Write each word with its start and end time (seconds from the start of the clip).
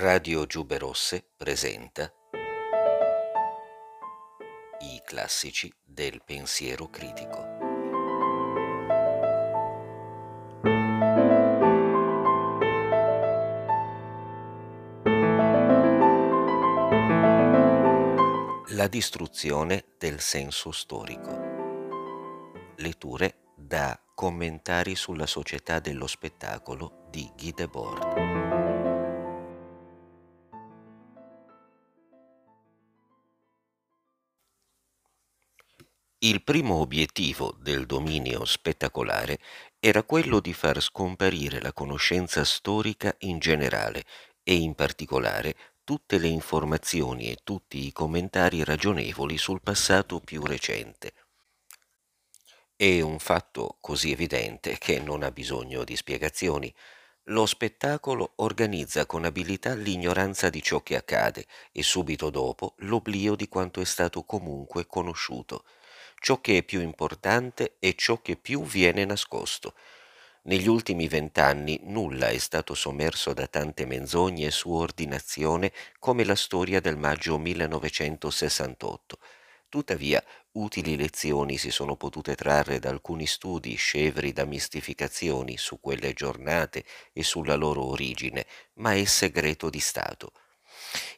Radio 0.00 0.46
Giube 0.46 0.78
Rosse 0.78 1.24
presenta 1.36 2.08
I 4.78 5.02
classici 5.04 5.74
del 5.84 6.22
pensiero 6.24 6.88
critico. 6.88 7.56
La 18.68 18.86
distruzione 18.86 19.86
del 19.98 20.20
senso 20.20 20.70
storico. 20.70 21.40
Letture 22.76 23.38
da 23.56 24.00
Commentari 24.14 24.94
sulla 24.94 25.26
società 25.26 25.80
dello 25.80 26.06
spettacolo 26.06 27.08
di 27.10 27.28
Guy 27.36 27.52
Debord. 27.52 28.67
Il 36.20 36.42
primo 36.42 36.80
obiettivo 36.80 37.54
del 37.60 37.86
dominio 37.86 38.44
spettacolare 38.44 39.38
era 39.78 40.02
quello 40.02 40.40
di 40.40 40.52
far 40.52 40.80
scomparire 40.80 41.60
la 41.60 41.72
conoscenza 41.72 42.42
storica 42.42 43.14
in 43.20 43.38
generale 43.38 44.04
e 44.42 44.54
in 44.56 44.74
particolare 44.74 45.54
tutte 45.84 46.18
le 46.18 46.26
informazioni 46.26 47.30
e 47.30 47.38
tutti 47.44 47.86
i 47.86 47.92
commentari 47.92 48.64
ragionevoli 48.64 49.38
sul 49.38 49.62
passato 49.62 50.18
più 50.18 50.42
recente. 50.44 51.12
È 52.74 53.00
un 53.00 53.20
fatto 53.20 53.76
così 53.80 54.10
evidente 54.10 54.76
che 54.76 54.98
non 54.98 55.22
ha 55.22 55.30
bisogno 55.30 55.84
di 55.84 55.94
spiegazioni. 55.94 56.74
Lo 57.26 57.46
spettacolo 57.46 58.32
organizza 58.38 59.06
con 59.06 59.24
abilità 59.24 59.74
l'ignoranza 59.74 60.50
di 60.50 60.62
ciò 60.62 60.82
che 60.82 60.96
accade 60.96 61.46
e 61.70 61.84
subito 61.84 62.28
dopo 62.28 62.74
l'oblio 62.78 63.36
di 63.36 63.46
quanto 63.46 63.80
è 63.80 63.84
stato 63.84 64.24
comunque 64.24 64.84
conosciuto 64.84 65.62
ciò 66.20 66.40
che 66.40 66.58
è 66.58 66.62
più 66.62 66.80
importante 66.80 67.76
è 67.78 67.94
ciò 67.94 68.20
che 68.20 68.36
più 68.36 68.64
viene 68.64 69.04
nascosto. 69.04 69.74
Negli 70.42 70.68
ultimi 70.68 71.08
vent'anni 71.08 71.80
nulla 71.84 72.28
è 72.28 72.38
stato 72.38 72.74
sommerso 72.74 73.34
da 73.34 73.46
tante 73.46 73.84
menzogne 73.84 74.50
su 74.50 74.70
ordinazione 74.70 75.72
come 75.98 76.24
la 76.24 76.34
storia 76.34 76.80
del 76.80 76.96
maggio 76.96 77.38
1968. 77.38 79.18
Tuttavia, 79.68 80.24
utili 80.52 80.96
lezioni 80.96 81.58
si 81.58 81.70
sono 81.70 81.96
potute 81.96 82.34
trarre 82.34 82.78
da 82.78 82.88
alcuni 82.88 83.26
studi 83.26 83.74
scevri 83.74 84.32
da 84.32 84.46
mistificazioni 84.46 85.58
su 85.58 85.78
quelle 85.80 86.14
giornate 86.14 86.84
e 87.12 87.22
sulla 87.22 87.54
loro 87.54 87.84
origine, 87.84 88.46
ma 88.74 88.94
è 88.94 89.04
segreto 89.04 89.68
di 89.68 89.80
Stato. 89.80 90.32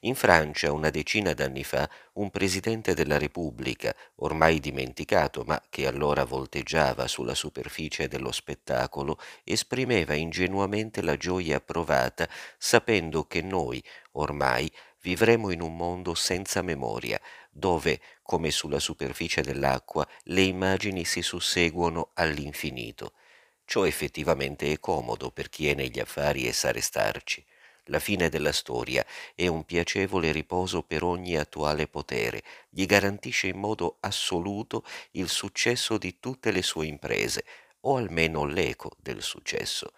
In 0.01 0.15
Francia, 0.15 0.73
una 0.73 0.91
decina 0.91 1.33
d'anni 1.33 1.65
fa, 1.65 1.89
un 2.15 2.31
presidente 2.31 2.95
della 2.95 3.19
Repubblica, 3.19 3.95
ormai 4.17 4.59
dimenticato 4.59 5.43
ma 5.45 5.61
che 5.69 5.87
allora 5.87 6.25
volteggiava 6.25 7.07
sulla 7.07 7.35
superficie 7.35 8.09
dello 8.09 8.33
spettacolo, 8.33 9.19
esprimeva 9.45 10.15
ingenuamente 10.15 11.03
la 11.03 11.17
gioia 11.17 11.61
provata 11.61 12.29
sapendo 12.59 13.27
che 13.27 13.43
noi, 13.43 13.83
ormai, 14.13 14.71
vivremo 15.03 15.51
in 15.51 15.63
un 15.63 15.77
mondo 15.77 16.15
senza 16.15 16.63
memoria, 16.63 17.21
dove, 17.51 18.01
come 18.23 18.51
sulla 18.51 18.79
superficie 18.79 19.43
dell'acqua, 19.43 20.07
le 20.25 20.43
immagini 20.43 21.05
si 21.05 21.23
susseguono 21.23 22.11
all'infinito. 22.15 23.13
Ciò 23.65 23.87
effettivamente 23.87 24.73
è 24.73 24.81
comodo 24.81 25.31
per 25.31 25.49
chi 25.49 25.69
è 25.69 25.75
negli 25.75 26.01
affari 26.01 26.47
e 26.47 26.53
sa 26.53 26.73
restarci 26.73 27.45
la 27.91 27.99
fine 27.99 28.29
della 28.29 28.53
storia 28.53 29.05
è 29.35 29.47
un 29.47 29.65
piacevole 29.65 30.33
riposo 30.33 30.83
per 30.83 31.03
ogni 31.03 31.37
attuale 31.37 31.87
potere, 31.87 32.43
gli 32.71 32.87
garantisce 32.87 33.49
in 33.49 33.59
modo 33.59 33.99
assoluto 34.01 34.85
il 35.13 35.29
successo 35.29 35.99
di 35.99 36.19
tutte 36.19 36.53
le 36.53 36.63
sue 36.63 36.87
imprese, 36.87 37.45
o 37.83 37.97
almeno 37.97 38.45
l'eco 38.45 38.93
del 38.99 39.23
successo. 39.23 39.93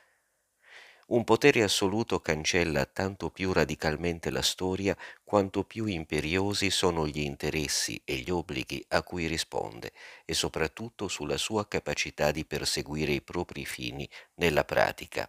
Un 1.09 1.25
potere 1.25 1.63
assoluto 1.63 2.21
cancella 2.21 2.87
tanto 2.87 3.29
più 3.29 3.53
radicalmente 3.53 4.31
la 4.31 4.41
storia 4.41 4.97
quanto 5.23 5.63
più 5.65 5.85
imperiosi 5.85 6.71
sono 6.71 7.07
gli 7.07 7.21
interessi 7.21 8.01
e 8.05 8.17
gli 8.17 8.31
obblighi 8.31 8.83
a 8.89 9.03
cui 9.03 9.27
risponde 9.27 9.93
e 10.25 10.33
soprattutto 10.33 11.09
sulla 11.09 11.37
sua 11.37 11.69
capacità 11.69 12.31
di 12.31 12.47
perseguire 12.47 13.13
i 13.13 13.21
propri 13.21 13.67
fini 13.67 14.09
nella 14.37 14.65
pratica. 14.65 15.29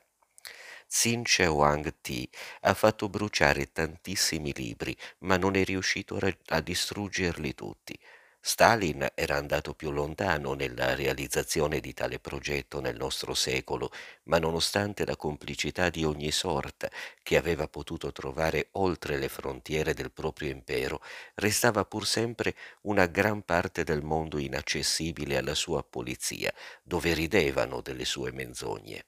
Xin 0.95 1.23
Huang 1.47 1.91
Ti 2.01 2.29
ha 2.61 2.73
fatto 2.75 3.09
bruciare 3.09 3.71
tantissimi 3.71 4.53
libri, 4.53 4.95
ma 5.21 5.37
non 5.37 5.55
è 5.55 5.63
riuscito 5.63 6.19
a 6.49 6.61
distruggerli 6.61 7.55
tutti. 7.55 7.99
Stalin 8.39 9.09
era 9.15 9.35
andato 9.35 9.73
più 9.73 9.89
lontano 9.89 10.53
nella 10.53 10.93
realizzazione 10.93 11.79
di 11.79 11.95
tale 11.95 12.19
progetto 12.19 12.79
nel 12.79 12.95
nostro 12.95 13.33
secolo, 13.33 13.91
ma 14.25 14.37
nonostante 14.37 15.03
la 15.03 15.15
complicità 15.15 15.89
di 15.89 16.05
ogni 16.05 16.29
sorta 16.29 16.91
che 17.23 17.37
aveva 17.37 17.67
potuto 17.67 18.11
trovare 18.11 18.67
oltre 18.73 19.17
le 19.17 19.29
frontiere 19.29 19.95
del 19.95 20.11
proprio 20.11 20.51
impero, 20.51 21.01
restava 21.33 21.85
pur 21.85 22.05
sempre 22.05 22.55
una 22.81 23.07
gran 23.07 23.41
parte 23.41 23.83
del 23.83 24.03
mondo 24.03 24.37
inaccessibile 24.37 25.37
alla 25.37 25.55
sua 25.55 25.83
polizia, 25.83 26.53
dove 26.83 27.13
ridevano 27.13 27.81
delle 27.81 28.05
sue 28.05 28.31
menzogne. 28.31 29.05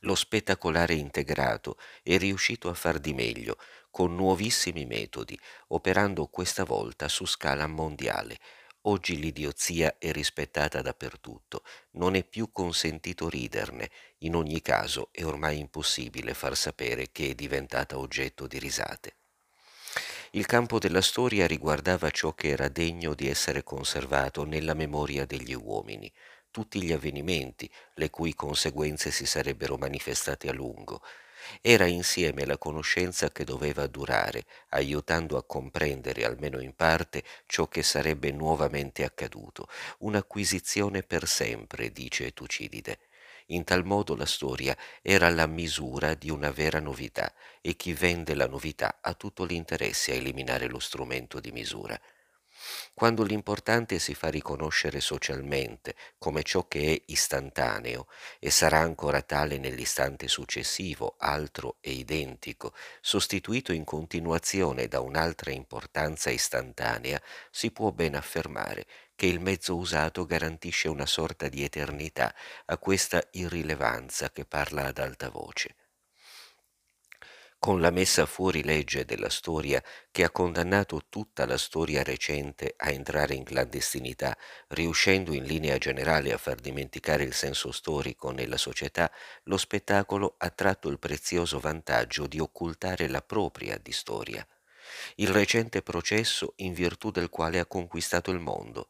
Lo 0.00 0.14
spettacolare 0.14 0.94
integrato 0.94 1.78
è 2.02 2.16
riuscito 2.18 2.68
a 2.68 2.74
far 2.74 2.98
di 2.98 3.14
meglio, 3.14 3.56
con 3.90 4.14
nuovissimi 4.14 4.86
metodi, 4.86 5.38
operando 5.68 6.26
questa 6.26 6.64
volta 6.64 7.08
su 7.08 7.26
scala 7.26 7.66
mondiale. 7.66 8.38
Oggi 8.86 9.18
l'idiozia 9.18 9.96
è 9.98 10.12
rispettata 10.12 10.82
dappertutto, 10.82 11.62
non 11.92 12.16
è 12.16 12.24
più 12.24 12.50
consentito 12.52 13.28
riderne, 13.28 13.90
in 14.18 14.34
ogni 14.34 14.60
caso 14.60 15.08
è 15.10 15.24
ormai 15.24 15.58
impossibile 15.58 16.34
far 16.34 16.56
sapere 16.56 17.10
che 17.10 17.30
è 17.30 17.34
diventata 17.34 17.98
oggetto 17.98 18.46
di 18.46 18.58
risate. 18.58 19.14
Il 20.32 20.46
campo 20.46 20.80
della 20.80 21.00
storia 21.00 21.46
riguardava 21.46 22.10
ciò 22.10 22.34
che 22.34 22.48
era 22.48 22.68
degno 22.68 23.14
di 23.14 23.28
essere 23.28 23.62
conservato 23.62 24.44
nella 24.44 24.74
memoria 24.74 25.24
degli 25.24 25.54
uomini, 25.54 26.12
tutti 26.54 26.80
gli 26.80 26.92
avvenimenti, 26.92 27.68
le 27.94 28.10
cui 28.10 28.32
conseguenze 28.36 29.10
si 29.10 29.26
sarebbero 29.26 29.76
manifestate 29.76 30.48
a 30.48 30.52
lungo. 30.52 31.02
Era 31.60 31.86
insieme 31.86 32.46
la 32.46 32.58
conoscenza 32.58 33.32
che 33.32 33.42
doveva 33.42 33.88
durare, 33.88 34.44
aiutando 34.68 35.36
a 35.36 35.42
comprendere 35.42 36.24
almeno 36.24 36.60
in 36.60 36.76
parte 36.76 37.24
ciò 37.46 37.66
che 37.66 37.82
sarebbe 37.82 38.30
nuovamente 38.30 39.02
accaduto, 39.02 39.66
un'acquisizione 39.98 41.02
per 41.02 41.26
sempre, 41.26 41.90
dice 41.90 42.32
Tucidide. 42.32 43.00
In 43.46 43.64
tal 43.64 43.84
modo 43.84 44.14
la 44.14 44.24
storia 44.24 44.76
era 45.02 45.28
la 45.30 45.46
misura 45.48 46.14
di 46.14 46.30
una 46.30 46.52
vera 46.52 46.78
novità 46.78 47.34
e 47.60 47.74
chi 47.74 47.92
vende 47.92 48.34
la 48.36 48.46
novità 48.46 48.98
ha 49.02 49.14
tutto 49.14 49.42
l'interesse 49.44 50.12
a 50.12 50.14
eliminare 50.14 50.68
lo 50.68 50.78
strumento 50.78 51.40
di 51.40 51.50
misura. 51.50 52.00
Quando 52.94 53.22
l'importante 53.22 53.98
si 53.98 54.14
fa 54.14 54.28
riconoscere 54.28 55.00
socialmente 55.00 55.94
come 56.18 56.42
ciò 56.42 56.66
che 56.68 56.94
è 56.94 57.02
istantaneo 57.06 58.06
e 58.38 58.50
sarà 58.50 58.78
ancora 58.78 59.22
tale 59.22 59.58
nell'istante 59.58 60.28
successivo, 60.28 61.14
altro 61.18 61.76
e 61.80 61.92
identico, 61.92 62.72
sostituito 63.00 63.72
in 63.72 63.84
continuazione 63.84 64.88
da 64.88 65.00
un'altra 65.00 65.50
importanza 65.50 66.30
istantanea, 66.30 67.20
si 67.50 67.70
può 67.70 67.90
ben 67.90 68.14
affermare 68.14 68.86
che 69.14 69.26
il 69.26 69.40
mezzo 69.40 69.76
usato 69.76 70.24
garantisce 70.24 70.88
una 70.88 71.06
sorta 71.06 71.48
di 71.48 71.62
eternità 71.62 72.34
a 72.66 72.78
questa 72.78 73.22
irrilevanza 73.32 74.30
che 74.30 74.44
parla 74.44 74.86
ad 74.86 74.98
alta 74.98 75.28
voce 75.30 75.74
con 77.64 77.80
la 77.80 77.88
messa 77.88 78.26
fuori 78.26 78.62
legge 78.62 79.06
della 79.06 79.30
storia 79.30 79.82
che 80.10 80.22
ha 80.22 80.28
condannato 80.28 81.06
tutta 81.08 81.46
la 81.46 81.56
storia 81.56 82.02
recente 82.02 82.74
a 82.76 82.90
entrare 82.90 83.32
in 83.32 83.42
clandestinità, 83.42 84.36
riuscendo 84.68 85.32
in 85.32 85.44
linea 85.44 85.78
generale 85.78 86.34
a 86.34 86.36
far 86.36 86.56
dimenticare 86.56 87.22
il 87.22 87.32
senso 87.32 87.72
storico 87.72 88.32
nella 88.32 88.58
società, 88.58 89.10
lo 89.44 89.56
spettacolo 89.56 90.34
ha 90.36 90.50
tratto 90.50 90.90
il 90.90 90.98
prezioso 90.98 91.58
vantaggio 91.58 92.26
di 92.26 92.38
occultare 92.38 93.08
la 93.08 93.22
propria 93.22 93.78
di 93.82 93.92
storia. 93.92 94.46
Il 95.14 95.30
recente 95.30 95.80
processo 95.80 96.52
in 96.56 96.74
virtù 96.74 97.10
del 97.10 97.30
quale 97.30 97.60
ha 97.60 97.64
conquistato 97.64 98.30
il 98.30 98.40
mondo. 98.40 98.88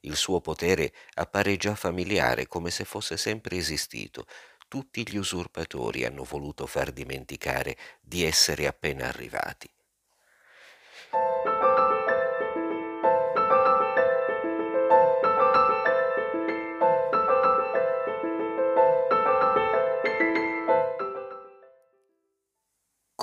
Il 0.00 0.16
suo 0.16 0.40
potere 0.40 0.92
appare 1.14 1.56
già 1.58 1.74
familiare 1.74 2.46
come 2.46 2.70
se 2.70 2.84
fosse 2.84 3.18
sempre 3.18 3.56
esistito, 3.56 4.26
tutti 4.68 5.08
gli 5.08 5.16
usurpatori 5.16 6.04
hanno 6.04 6.24
voluto 6.24 6.66
far 6.66 6.92
dimenticare 6.92 7.76
di 8.00 8.24
essere 8.24 8.66
appena 8.66 9.06
arrivati. 9.08 9.73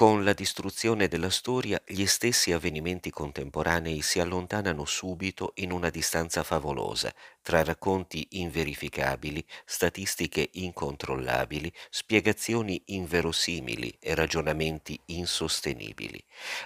Con 0.01 0.23
la 0.23 0.33
distruzione 0.33 1.07
della 1.07 1.29
storia, 1.29 1.79
gli 1.85 2.07
stessi 2.07 2.51
avvenimenti 2.51 3.11
contemporanei 3.11 4.01
si 4.01 4.19
allontanano 4.19 4.83
subito 4.83 5.51
in 5.57 5.71
una 5.71 5.91
distanza 5.91 6.41
favolosa, 6.41 7.13
tra 7.43 7.63
racconti 7.63 8.25
inverificabili, 8.31 9.45
statistiche 9.63 10.49
incontrollabili, 10.53 11.71
spiegazioni 11.91 12.81
inverosimili 12.85 13.95
e 13.99 14.15
ragionamenti 14.15 14.99
insostenibili. 15.05 16.19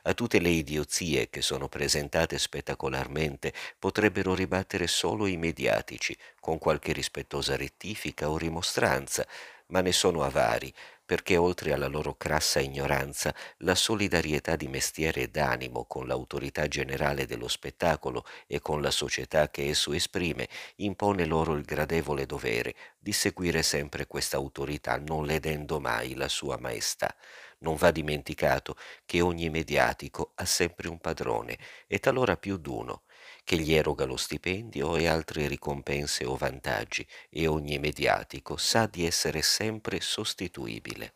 A 0.04 0.14
tutte 0.14 0.40
le 0.40 0.48
idiozie 0.48 1.30
che 1.30 1.42
sono 1.42 1.68
presentate 1.68 2.38
spettacolarmente 2.38 3.52
potrebbero 3.78 4.34
ribattere 4.34 4.88
solo 4.88 5.26
i 5.26 5.36
mediatici, 5.36 6.16
con 6.40 6.58
qualche 6.58 6.94
rispettosa 6.94 7.58
rettifica 7.58 8.30
o 8.30 8.38
rimostranza, 8.38 9.28
ma 9.68 9.82
ne 9.82 9.92
sono 9.92 10.22
avari, 10.22 10.72
perché 11.06 11.38
oltre 11.38 11.72
alla 11.74 11.88
loro 11.88 12.16
crassa 12.16 12.60
ignoranza, 12.60 13.34
la 13.60 13.76
solidarietà 13.76 14.56
di 14.56 14.68
mestiere 14.68 15.22
e 15.22 15.28
d'animo 15.30 15.86
con 15.86 16.08
l'autorità 16.08 16.68
generale 16.68 17.26
dello 17.26 17.48
spettacolo 17.48 18.26
e 18.48 18.60
con 18.60 18.82
la 18.82 18.92
società 18.92 19.50
che 19.50 19.68
esso 19.70 19.94
esprime 19.94 20.48
impone 20.78 21.26
loro 21.26 21.54
il 21.54 21.64
gradevole 21.64 22.26
dovere 22.26 22.76
di 22.98 23.12
seguire 23.14 23.62
sempre 23.64 24.08
questa 24.08 24.38
autorità 24.38 24.98
non 24.98 25.26
ledendo 25.26 25.80
mai 25.80 26.16
la 26.16 26.28
sua 26.28 26.58
maestà. 26.60 27.16
Non 27.60 27.76
va 27.76 27.92
dimenticato 27.92 28.76
che 29.06 29.22
ogni 29.22 29.50
mediatico 29.50 30.32
ha 30.36 30.46
sempre 30.46 30.88
un 30.90 31.00
padrone 31.00 31.58
e 31.88 32.00
talora 32.00 32.36
più 32.38 32.58
d'uno, 32.58 33.04
che 33.46 33.58
gli 33.58 33.74
eroga 33.74 34.04
lo 34.04 34.18
stipendio 34.18 34.98
e 34.98 35.08
altre 35.08 35.48
ricompense 35.48 36.26
o 36.26 36.36
vantaggi, 36.36 37.08
e 37.30 37.48
ogni 37.48 37.80
mediatico 37.80 38.58
sa 38.58 38.88
di 38.88 39.06
essere 39.06 39.42
sempre 39.44 40.02
sostituibile. 40.02 41.14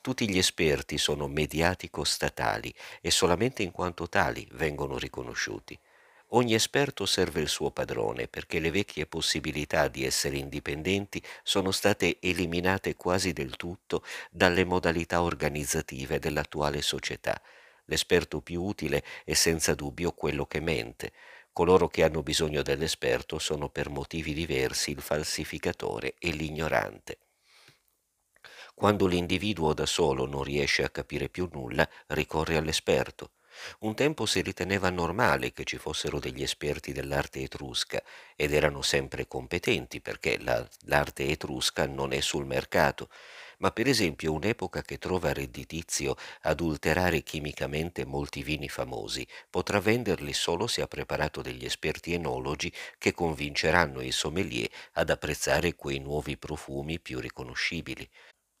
Tutti 0.00 0.28
gli 0.28 0.38
esperti 0.38 0.98
sono 0.98 1.28
mediatico-statali 1.28 2.74
e 3.00 3.10
solamente 3.10 3.62
in 3.62 3.70
quanto 3.70 4.08
tali 4.08 4.48
vengono 4.52 4.98
riconosciuti. 4.98 5.78
Ogni 6.28 6.54
esperto 6.54 7.06
serve 7.06 7.42
il 7.42 7.48
suo 7.48 7.70
padrone 7.70 8.26
perché 8.26 8.58
le 8.58 8.70
vecchie 8.70 9.06
possibilità 9.06 9.86
di 9.86 10.04
essere 10.04 10.38
indipendenti 10.38 11.22
sono 11.42 11.70
state 11.70 12.16
eliminate 12.20 12.96
quasi 12.96 13.32
del 13.32 13.54
tutto 13.54 14.02
dalle 14.30 14.64
modalità 14.64 15.22
organizzative 15.22 16.18
dell'attuale 16.18 16.82
società. 16.82 17.40
L'esperto 17.84 18.40
più 18.40 18.62
utile 18.62 19.04
è 19.24 19.34
senza 19.34 19.74
dubbio 19.74 20.12
quello 20.12 20.46
che 20.46 20.58
mente, 20.58 21.12
Coloro 21.54 21.86
che 21.88 22.02
hanno 22.02 22.22
bisogno 22.22 22.62
dell'esperto 22.62 23.38
sono 23.38 23.70
per 23.70 23.88
motivi 23.88 24.34
diversi 24.34 24.90
il 24.90 25.00
falsificatore 25.00 26.16
e 26.18 26.32
l'ignorante. 26.32 27.18
Quando 28.74 29.06
l'individuo 29.06 29.72
da 29.72 29.86
solo 29.86 30.26
non 30.26 30.42
riesce 30.42 30.82
a 30.82 30.90
capire 30.90 31.28
più 31.28 31.48
nulla, 31.52 31.88
ricorre 32.08 32.56
all'esperto. 32.56 33.34
Un 33.78 33.94
tempo 33.94 34.26
si 34.26 34.42
riteneva 34.42 34.90
normale 34.90 35.52
che 35.52 35.62
ci 35.62 35.78
fossero 35.78 36.18
degli 36.18 36.42
esperti 36.42 36.92
dell'arte 36.92 37.42
etrusca 37.42 38.02
ed 38.34 38.52
erano 38.52 38.82
sempre 38.82 39.28
competenti 39.28 40.00
perché 40.00 40.38
la, 40.40 40.68
l'arte 40.86 41.28
etrusca 41.28 41.86
non 41.86 42.12
è 42.12 42.20
sul 42.20 42.46
mercato, 42.46 43.08
ma 43.58 43.70
per 43.70 43.86
esempio 43.88 44.32
un'epoca 44.32 44.82
che 44.82 44.98
trova 44.98 45.32
redditizio 45.32 46.16
adulterare 46.42 47.22
chimicamente 47.22 48.04
molti 48.04 48.42
vini 48.42 48.68
famosi 48.68 49.26
potrà 49.50 49.80
venderli 49.80 50.32
solo 50.32 50.66
se 50.66 50.82
ha 50.82 50.86
preparato 50.86 51.42
degli 51.42 51.64
esperti 51.64 52.12
enologi 52.12 52.72
che 52.98 53.12
convinceranno 53.12 54.00
i 54.00 54.12
sommelier 54.12 54.70
ad 54.92 55.10
apprezzare 55.10 55.74
quei 55.74 55.98
nuovi 55.98 56.36
profumi 56.36 57.00
più 57.00 57.20
riconoscibili. 57.20 58.08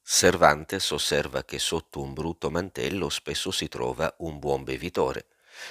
Cervantes 0.06 0.90
osserva 0.90 1.44
che 1.44 1.58
sotto 1.58 2.00
un 2.02 2.12
brutto 2.12 2.50
mantello 2.50 3.08
spesso 3.08 3.50
si 3.50 3.68
trova 3.68 4.14
un 4.18 4.38
buon 4.38 4.62
bevitore. 4.62 5.28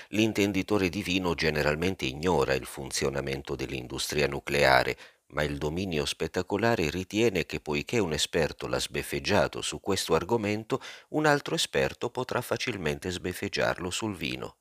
L'intenditore 0.09 0.89
di 0.89 1.03
vino 1.03 1.35
generalmente 1.35 2.05
ignora 2.05 2.53
il 2.53 2.65
funzionamento 2.65 3.55
dell'industria 3.55 4.27
nucleare, 4.27 4.97
ma 5.33 5.43
il 5.43 5.57
dominio 5.57 6.05
spettacolare 6.05 6.89
ritiene 6.89 7.45
che 7.45 7.59
poiché 7.59 7.99
un 7.99 8.13
esperto 8.13 8.67
l'ha 8.67 8.79
sbeffeggiato 8.79 9.61
su 9.61 9.79
questo 9.79 10.15
argomento, 10.15 10.79
un 11.09 11.25
altro 11.25 11.55
esperto 11.55 12.09
potrà 12.09 12.41
facilmente 12.41 13.09
sbeffeggiarlo 13.09 13.89
sul 13.89 14.15
vino. 14.15 14.57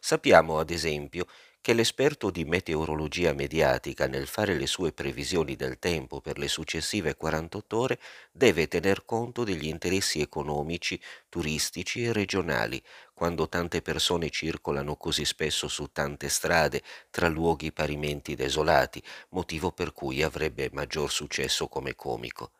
Sappiamo, 0.00 0.58
ad 0.58 0.70
esempio, 0.70 1.26
che 1.60 1.72
l'esperto 1.74 2.30
di 2.30 2.44
meteorologia 2.44 3.32
mediatica 3.32 4.06
nel 4.08 4.26
fare 4.26 4.54
le 4.54 4.66
sue 4.66 4.92
previsioni 4.92 5.54
del 5.54 5.78
tempo 5.78 6.20
per 6.20 6.36
le 6.38 6.48
successive 6.48 7.14
48 7.14 7.78
ore 7.78 8.00
deve 8.32 8.66
tener 8.68 9.04
conto 9.04 9.44
degli 9.44 9.66
interessi 9.66 10.20
economici, 10.20 11.00
turistici 11.28 12.04
e 12.04 12.12
regionali, 12.12 12.82
quando 13.22 13.48
tante 13.48 13.82
persone 13.82 14.30
circolano 14.30 14.96
così 14.96 15.24
spesso 15.24 15.68
su 15.68 15.92
tante 15.92 16.28
strade, 16.28 16.82
tra 17.08 17.28
luoghi 17.28 17.70
parimenti 17.70 18.34
desolati, 18.34 19.00
motivo 19.28 19.70
per 19.70 19.92
cui 19.92 20.24
avrebbe 20.24 20.70
maggior 20.72 21.08
successo 21.08 21.68
come 21.68 21.94
comico. 21.94 22.50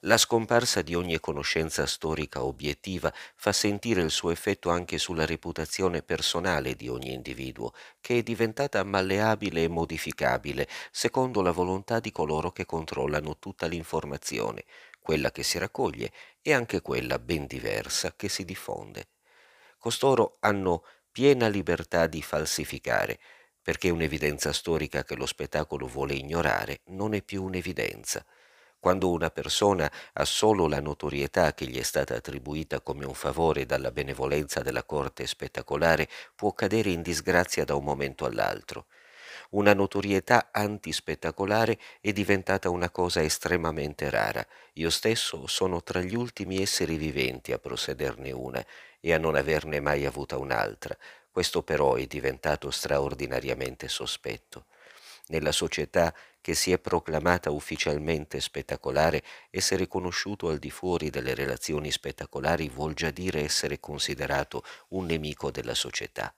La 0.00 0.16
scomparsa 0.16 0.80
di 0.80 0.94
ogni 0.94 1.20
conoscenza 1.20 1.84
storica 1.84 2.44
obiettiva 2.44 3.12
fa 3.36 3.52
sentire 3.52 4.00
il 4.00 4.10
suo 4.10 4.30
effetto 4.30 4.70
anche 4.70 4.96
sulla 4.96 5.26
reputazione 5.26 6.00
personale 6.00 6.76
di 6.76 6.88
ogni 6.88 7.12
individuo, 7.12 7.74
che 8.00 8.16
è 8.16 8.22
diventata 8.22 8.82
malleabile 8.84 9.64
e 9.64 9.68
modificabile 9.68 10.66
secondo 10.90 11.42
la 11.42 11.50
volontà 11.50 12.00
di 12.00 12.10
coloro 12.10 12.52
che 12.52 12.64
controllano 12.64 13.36
tutta 13.38 13.66
l'informazione, 13.66 14.64
quella 14.98 15.30
che 15.30 15.42
si 15.42 15.58
raccoglie 15.58 16.10
e 16.40 16.54
anche 16.54 16.80
quella 16.80 17.18
ben 17.18 17.44
diversa 17.44 18.14
che 18.16 18.30
si 18.30 18.46
diffonde. 18.46 19.08
Costoro 19.84 20.38
hanno 20.40 20.82
piena 21.12 21.46
libertà 21.46 22.06
di 22.06 22.22
falsificare, 22.22 23.18
perché 23.60 23.90
un'evidenza 23.90 24.50
storica 24.50 25.04
che 25.04 25.14
lo 25.14 25.26
spettacolo 25.26 25.86
vuole 25.86 26.14
ignorare 26.14 26.80
non 26.86 27.12
è 27.12 27.20
più 27.20 27.44
un'evidenza. 27.44 28.24
Quando 28.80 29.10
una 29.10 29.28
persona 29.28 29.92
ha 30.14 30.24
solo 30.24 30.68
la 30.68 30.80
notorietà 30.80 31.52
che 31.52 31.66
gli 31.66 31.78
è 31.78 31.82
stata 31.82 32.14
attribuita 32.14 32.80
come 32.80 33.04
un 33.04 33.12
favore 33.12 33.66
dalla 33.66 33.90
benevolenza 33.90 34.62
della 34.62 34.84
corte 34.84 35.26
spettacolare, 35.26 36.08
può 36.34 36.54
cadere 36.54 36.88
in 36.88 37.02
disgrazia 37.02 37.66
da 37.66 37.74
un 37.74 37.84
momento 37.84 38.24
all'altro. 38.24 38.86
Una 39.50 39.74
notorietà 39.74 40.48
antispettacolare 40.50 41.78
è 42.00 42.10
diventata 42.12 42.70
una 42.70 42.88
cosa 42.88 43.22
estremamente 43.22 44.08
rara. 44.08 44.44
Io 44.74 44.88
stesso 44.88 45.46
sono 45.46 45.82
tra 45.82 46.00
gli 46.00 46.14
ultimi 46.14 46.62
esseri 46.62 46.96
viventi 46.96 47.52
a 47.52 47.58
possederne 47.58 48.32
una 48.32 48.64
e 49.06 49.12
a 49.12 49.18
non 49.18 49.34
averne 49.34 49.80
mai 49.80 50.06
avuta 50.06 50.38
un'altra. 50.38 50.96
Questo 51.30 51.62
però 51.62 51.96
è 51.96 52.06
diventato 52.06 52.70
straordinariamente 52.70 53.86
sospetto. 53.86 54.64
Nella 55.26 55.52
società 55.52 56.14
che 56.40 56.54
si 56.54 56.72
è 56.72 56.78
proclamata 56.78 57.50
ufficialmente 57.50 58.40
spettacolare, 58.40 59.22
essere 59.50 59.88
conosciuto 59.88 60.48
al 60.48 60.58
di 60.58 60.70
fuori 60.70 61.10
delle 61.10 61.34
relazioni 61.34 61.90
spettacolari 61.90 62.70
vuol 62.70 62.94
già 62.94 63.10
dire 63.10 63.42
essere 63.42 63.78
considerato 63.78 64.64
un 64.88 65.04
nemico 65.04 65.50
della 65.50 65.74
società. 65.74 66.34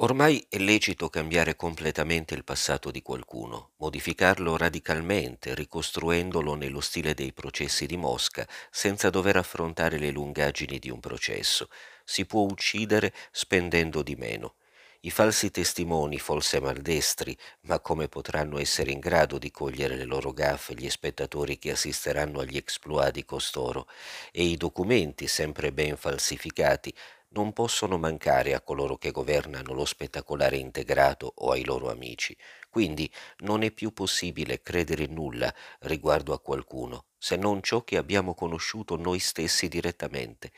Ormai 0.00 0.44
è 0.50 0.58
lecito 0.58 1.08
cambiare 1.08 1.56
completamente 1.56 2.34
il 2.34 2.44
passato 2.44 2.90
di 2.90 3.00
qualcuno, 3.00 3.72
modificarlo 3.76 4.56
radicalmente, 4.56 5.54
ricostruendolo 5.54 6.54
nello 6.54 6.80
stile 6.80 7.14
dei 7.14 7.32
processi 7.32 7.86
di 7.86 7.96
Mosca, 7.96 8.46
senza 8.70 9.08
dover 9.08 9.36
affrontare 9.36 9.98
le 9.98 10.10
lungaggini 10.10 10.78
di 10.78 10.90
un 10.90 11.00
processo. 11.00 11.70
Si 12.04 12.26
può 12.26 12.42
uccidere 12.42 13.14
spendendo 13.30 14.02
di 14.02 14.16
meno. 14.16 14.56
I 15.00 15.10
falsi 15.10 15.50
testimoni, 15.50 16.18
forse 16.18 16.60
maldestri, 16.60 17.36
ma 17.62 17.80
come 17.80 18.08
potranno 18.08 18.58
essere 18.58 18.90
in 18.90 18.98
grado 18.98 19.38
di 19.38 19.50
cogliere 19.50 19.96
le 19.96 20.04
loro 20.04 20.32
gaffe 20.32 20.74
gli 20.74 20.90
spettatori 20.90 21.58
che 21.58 21.70
assisteranno 21.70 22.40
agli 22.40 22.56
exploit 22.56 23.12
di 23.12 23.24
costoro? 23.24 23.86
E 24.32 24.44
i 24.44 24.56
documenti, 24.56 25.26
sempre 25.28 25.72
ben 25.72 25.96
falsificati, 25.96 26.92
non 27.36 27.52
possono 27.52 27.98
mancare 27.98 28.54
a 28.54 28.62
coloro 28.62 28.96
che 28.96 29.10
governano 29.10 29.74
lo 29.74 29.84
spettacolare 29.84 30.56
integrato 30.56 31.30
o 31.36 31.50
ai 31.50 31.64
loro 31.64 31.90
amici. 31.90 32.34
Quindi 32.70 33.10
non 33.40 33.62
è 33.62 33.70
più 33.70 33.92
possibile 33.92 34.62
credere 34.62 35.06
nulla 35.06 35.54
riguardo 35.80 36.32
a 36.32 36.40
qualcuno, 36.40 37.04
se 37.18 37.36
non 37.36 37.60
ciò 37.62 37.84
che 37.84 37.98
abbiamo 37.98 38.34
conosciuto 38.34 38.96
noi 38.96 39.18
stessi 39.18 39.68
direttamente. 39.68 40.50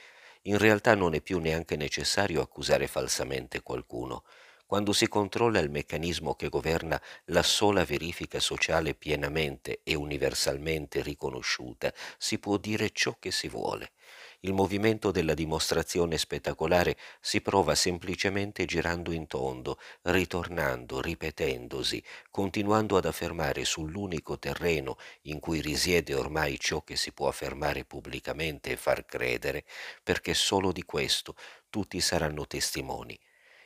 In 0.42 0.56
realtà 0.58 0.94
non 0.94 1.14
è 1.14 1.20
più 1.20 1.40
neanche 1.40 1.74
necessario 1.76 2.40
accusare 2.40 2.86
falsamente 2.86 3.60
qualcuno. 3.62 4.24
quando 4.66 4.92
si 4.92 5.08
controlla 5.08 5.60
il 5.60 5.70
meccanismo 5.70 6.34
che 6.34 6.48
governa 6.50 7.00
la 7.26 7.42
sola 7.42 7.84
verifica 7.86 8.38
sociale 8.38 8.94
pienamente 8.94 9.80
e 9.82 9.94
universalmente 9.94 11.02
riconosciuta, 11.02 11.92
si 12.18 12.38
può 12.38 12.58
dire 12.58 12.90
ciò 12.92 13.16
che 13.18 13.30
si 13.30 13.48
vuole. 13.48 13.92
Il 14.40 14.52
movimento 14.52 15.12
della 15.12 15.34
dimostrazione 15.34 16.18
spettacolare 16.18 16.96
si 17.20 17.40
prova 17.40 17.76
semplicemente 17.76 18.64
girando 18.64 19.12
in 19.12 19.28
tondo, 19.28 19.78
ritornando, 20.02 21.00
ripetendosi, 21.00 22.02
continuando 22.30 22.96
ad 22.96 23.04
affermare 23.04 23.64
sull'unico 23.64 24.36
terreno 24.38 24.96
in 25.22 25.38
cui 25.38 25.60
risiede 25.60 26.14
ormai 26.14 26.58
ciò 26.58 26.82
che 26.82 26.96
si 26.96 27.12
può 27.12 27.28
affermare 27.28 27.84
pubblicamente 27.84 28.70
e 28.72 28.76
far 28.76 29.04
credere, 29.06 29.64
perché 30.02 30.34
solo 30.34 30.72
di 30.72 30.82
questo 30.82 31.34
tutti 31.70 32.00
saranno 32.00 32.44
testimoni. 32.46 33.16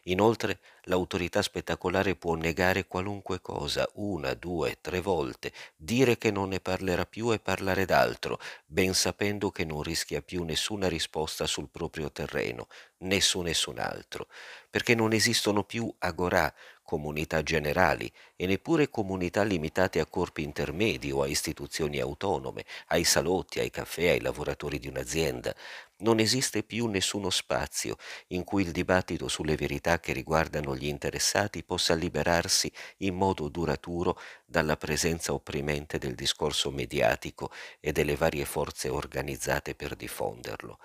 Inoltre 0.06 0.58
l'autorità 0.86 1.42
spettacolare 1.42 2.16
può 2.16 2.34
negare 2.34 2.86
qualunque 2.86 3.40
cosa 3.40 3.88
una, 3.94 4.34
due, 4.34 4.78
tre 4.80 5.00
volte, 5.00 5.52
dire 5.76 6.18
che 6.18 6.32
non 6.32 6.48
ne 6.48 6.58
parlerà 6.58 7.06
più 7.06 7.32
e 7.32 7.38
parlare 7.38 7.84
d'altro, 7.84 8.40
ben 8.66 8.94
sapendo 8.94 9.50
che 9.52 9.64
non 9.64 9.82
rischia 9.82 10.20
più 10.20 10.42
nessuna 10.42 10.88
risposta 10.88 11.46
sul 11.46 11.68
proprio 11.70 12.10
terreno, 12.10 12.66
né 12.98 13.20
su 13.20 13.40
nessun 13.42 13.78
altro, 13.78 14.26
perché 14.68 14.96
non 14.96 15.12
esistono 15.12 15.62
più 15.62 15.92
agorà, 15.98 16.52
comunità 16.82 17.42
generali 17.42 18.10
e 18.36 18.46
neppure 18.46 18.90
comunità 18.90 19.44
limitate 19.44 20.00
a 20.00 20.06
corpi 20.06 20.42
intermedi 20.42 21.10
o 21.12 21.22
a 21.22 21.26
istituzioni 21.26 22.00
autonome, 22.00 22.64
ai 22.88 23.04
salotti, 23.04 23.60
ai 23.60 23.70
caffè, 23.70 24.08
ai 24.10 24.20
lavoratori 24.20 24.78
di 24.78 24.88
un'azienda, 24.88 25.54
non 26.02 26.18
esiste 26.20 26.62
più 26.62 26.86
nessuno 26.86 27.30
spazio 27.30 27.96
in 28.28 28.44
cui 28.44 28.62
il 28.62 28.70
dibattito 28.72 29.26
sulle 29.28 29.56
verità 29.56 29.98
che 30.00 30.12
riguardano 30.12 30.76
gli 30.76 30.86
interessati 30.86 31.64
possa 31.64 31.94
liberarsi 31.94 32.70
in 32.98 33.14
modo 33.16 33.48
duraturo 33.48 34.18
dalla 34.44 34.76
presenza 34.76 35.32
opprimente 35.32 35.98
del 35.98 36.14
discorso 36.14 36.70
mediatico 36.70 37.50
e 37.80 37.90
delle 37.92 38.16
varie 38.16 38.44
forze 38.44 38.88
organizzate 38.88 39.74
per 39.74 39.96
diffonderlo. 39.96 40.78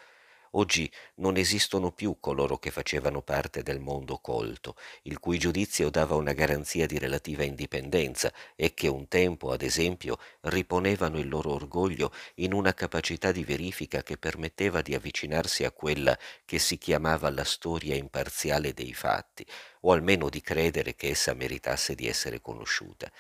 Oggi 0.58 0.92
non 1.18 1.38
esistono 1.38 1.92
più 1.92 2.18
coloro 2.20 2.58
che 2.58 2.72
facevano 2.72 3.22
parte 3.22 3.62
del 3.62 3.80
mondo 3.80 4.18
colto, 4.18 4.76
il 5.04 5.20
cui 5.20 5.38
giudizio 5.38 5.92
dava 5.92 6.16
una 6.16 6.34
garanzia 6.34 6.88
di 6.88 6.98
relativa 6.98 7.44
indipendenza 7.44 8.34
e 8.56 8.74
che 8.74 8.88
un 8.88 9.08
tempo, 9.08 9.52
ad 9.52 9.62
esempio, 9.62 10.18
riponevano 10.42 11.20
il 11.20 11.30
loro 11.30 11.54
orgoglio 11.54 12.12
in 12.36 12.54
una 12.54 12.74
capacità 12.74 13.32
di 13.32 13.44
verifica 13.44 14.02
che 14.02 14.18
permetteva 14.18 14.82
di 14.82 14.96
avvicinarsi 14.96 15.64
a 15.64 15.72
quella 15.72 16.18
che 16.44 16.58
si 16.58 16.80
chiamava 16.80 17.30
la 17.30 17.44
storia 17.44 17.96
imparziale 17.96 18.74
dei 18.74 18.96
fatti, 18.96 19.46
o 19.82 19.92
almeno 19.92 20.28
di 20.28 20.42
credere 20.42 20.96
che 20.96 21.10
essa 21.10 21.36
meritasse 21.36 21.94
di 21.94 22.08
essere 22.08 22.42
conosciuta. 22.42 23.12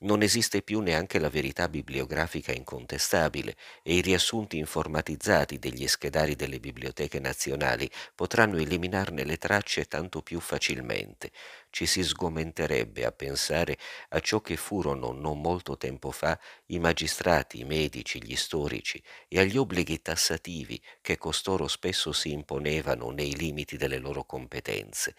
Non 0.00 0.22
esiste 0.22 0.60
più 0.60 0.80
neanche 0.80 1.18
la 1.18 1.30
verità 1.30 1.68
bibliografica 1.68 2.52
incontestabile 2.52 3.56
e 3.82 3.94
i 3.94 4.00
riassunti 4.00 4.58
informatizzati 4.58 5.58
degli 5.58 5.86
schedari 5.86 6.34
delle 6.34 6.58
biblioteche 6.58 7.20
nazionali 7.20 7.88
potranno 8.14 8.58
eliminarne 8.58 9.24
le 9.24 9.38
tracce 9.38 9.86
tanto 9.86 10.20
più 10.20 10.40
facilmente. 10.40 11.30
Ci 11.70 11.86
si 11.86 12.02
sgomenterebbe 12.02 13.04
a 13.04 13.12
pensare 13.12 13.78
a 14.10 14.20
ciò 14.20 14.40
che 14.40 14.56
furono 14.56 15.12
non 15.12 15.40
molto 15.40 15.76
tempo 15.76 16.10
fa 16.10 16.38
i 16.66 16.78
magistrati, 16.80 17.60
i 17.60 17.64
medici, 17.64 18.22
gli 18.22 18.36
storici 18.36 19.02
e 19.28 19.38
agli 19.38 19.56
obblighi 19.56 20.02
tassativi 20.02 20.80
che 21.00 21.16
costoro 21.16 21.68
spesso 21.68 22.12
si 22.12 22.32
imponevano 22.32 23.10
nei 23.10 23.34
limiti 23.36 23.76
delle 23.76 23.98
loro 23.98 24.24
competenze. 24.24 25.14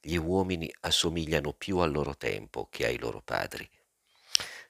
Gli 0.00 0.16
uomini 0.16 0.72
assomigliano 0.80 1.52
più 1.52 1.78
al 1.78 1.92
loro 1.92 2.16
tempo 2.16 2.68
che 2.70 2.86
ai 2.86 2.98
loro 2.98 3.20
padri. 3.20 3.68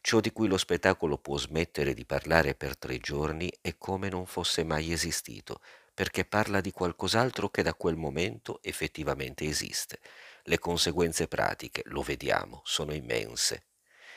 Ciò 0.04 0.18
di 0.18 0.32
cui 0.32 0.48
lo 0.48 0.58
spettacolo 0.58 1.16
può 1.16 1.38
smettere 1.38 1.94
di 1.94 2.04
parlare 2.04 2.56
per 2.56 2.76
tre 2.76 2.98
giorni 2.98 3.50
è 3.60 3.76
come 3.78 4.08
non 4.08 4.26
fosse 4.26 4.64
mai 4.64 4.92
esistito, 4.92 5.60
perché 5.94 6.24
parla 6.24 6.60
di 6.60 6.72
qualcos'altro 6.72 7.50
che 7.50 7.62
da 7.62 7.72
quel 7.74 7.94
momento 7.94 8.58
effettivamente 8.62 9.46
esiste. 9.46 10.00
Le 10.42 10.58
conseguenze 10.58 11.28
pratiche, 11.28 11.82
lo 11.86 12.02
vediamo, 12.02 12.62
sono 12.64 12.92
immense. 12.92 13.66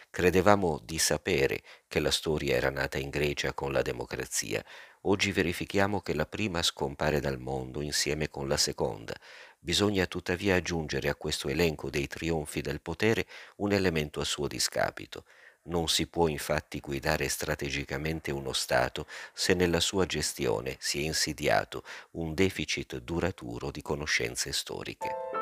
Credevamo 0.10 0.80
di 0.84 0.98
sapere 0.98 1.62
che 1.88 2.00
la 2.00 2.10
storia 2.10 2.56
era 2.56 2.72
nata 2.72 2.98
in 2.98 3.10
Grecia 3.12 3.54
con 3.54 3.72
la 3.72 3.84
democrazia. 3.84 4.66
Oggi 5.02 5.32
verifichiamo 5.32 6.02
che 6.02 6.16
la 6.16 6.26
prima 6.26 6.64
scompare 6.64 7.20
dal 7.20 7.38
mondo 7.38 7.82
insieme 7.82 8.30
con 8.30 8.48
la 8.48 8.58
seconda. 8.58 9.14
Bisogna 9.60 10.08
tuttavia 10.08 10.56
aggiungere 10.56 11.10
a 11.10 11.16
questo 11.16 11.48
elenco 11.48 11.92
dei 11.92 12.08
trionfi 12.08 12.62
del 12.62 12.82
potere 12.82 13.28
un 13.58 13.72
elemento 13.72 14.20
a 14.20 14.26
suo 14.26 14.48
discapito. 14.48 15.26
Non 15.68 15.88
si 15.88 16.08
può 16.08 16.28
infatti 16.28 16.80
guidare 16.80 17.28
strategicamente 17.28 18.32
uno 18.32 18.54
Stato 18.54 19.08
se 19.34 19.54
nella 19.54 19.80
sua 19.80 20.06
gestione 20.06 20.76
si 20.80 21.00
è 21.00 21.06
insidiato 21.06 21.84
un 22.12 22.34
deficit 22.34 23.00
duraturo 23.00 23.72
di 23.72 23.82
conoscenze 23.82 24.52
storiche. 24.52 25.35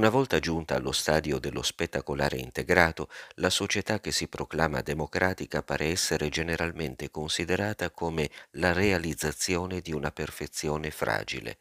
Una 0.00 0.08
volta 0.08 0.38
giunta 0.38 0.76
allo 0.76 0.92
stadio 0.92 1.38
dello 1.38 1.60
spettacolare 1.60 2.38
integrato, 2.38 3.10
la 3.34 3.50
società 3.50 4.00
che 4.00 4.12
si 4.12 4.28
proclama 4.28 4.80
democratica 4.80 5.62
pare 5.62 5.88
essere 5.88 6.30
generalmente 6.30 7.10
considerata 7.10 7.90
come 7.90 8.30
la 8.52 8.72
realizzazione 8.72 9.82
di 9.82 9.92
una 9.92 10.10
perfezione 10.10 10.90
fragile. 10.90 11.58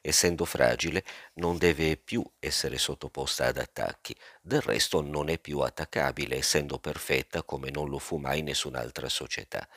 Essendo 0.00 0.46
fragile, 0.46 1.04
non 1.34 1.58
deve 1.58 1.98
più 1.98 2.24
essere 2.38 2.78
sottoposta 2.78 3.48
ad 3.48 3.58
attacchi, 3.58 4.16
del 4.40 4.62
resto 4.62 5.02
non 5.02 5.28
è 5.28 5.38
più 5.38 5.58
attaccabile, 5.58 6.36
essendo 6.36 6.78
perfetta 6.78 7.42
come 7.42 7.68
non 7.68 7.90
lo 7.90 7.98
fu 7.98 8.16
mai 8.16 8.40
nessun'altra 8.40 9.10
società. 9.10 9.68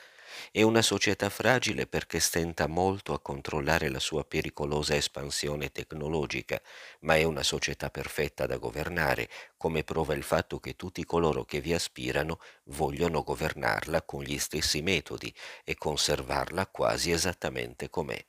È 0.50 0.62
una 0.62 0.82
società 0.82 1.28
fragile 1.30 1.86
perché 1.86 2.18
stenta 2.20 2.66
molto 2.66 3.12
a 3.12 3.20
controllare 3.20 3.88
la 3.88 4.00
sua 4.00 4.24
pericolosa 4.24 4.96
espansione 4.96 5.70
tecnologica, 5.70 6.60
ma 7.00 7.16
è 7.16 7.22
una 7.24 7.42
società 7.42 7.90
perfetta 7.90 8.46
da 8.46 8.56
governare, 8.56 9.28
come 9.56 9.84
prova 9.84 10.14
il 10.14 10.22
fatto 10.22 10.58
che 10.58 10.74
tutti 10.74 11.04
coloro 11.04 11.44
che 11.44 11.60
vi 11.60 11.74
aspirano 11.74 12.40
vogliono 12.64 13.22
governarla 13.22 14.02
con 14.02 14.22
gli 14.22 14.38
stessi 14.38 14.82
metodi 14.82 15.32
e 15.64 15.76
conservarla 15.76 16.66
quasi 16.66 17.10
esattamente 17.12 17.88
com'è. 17.88 18.24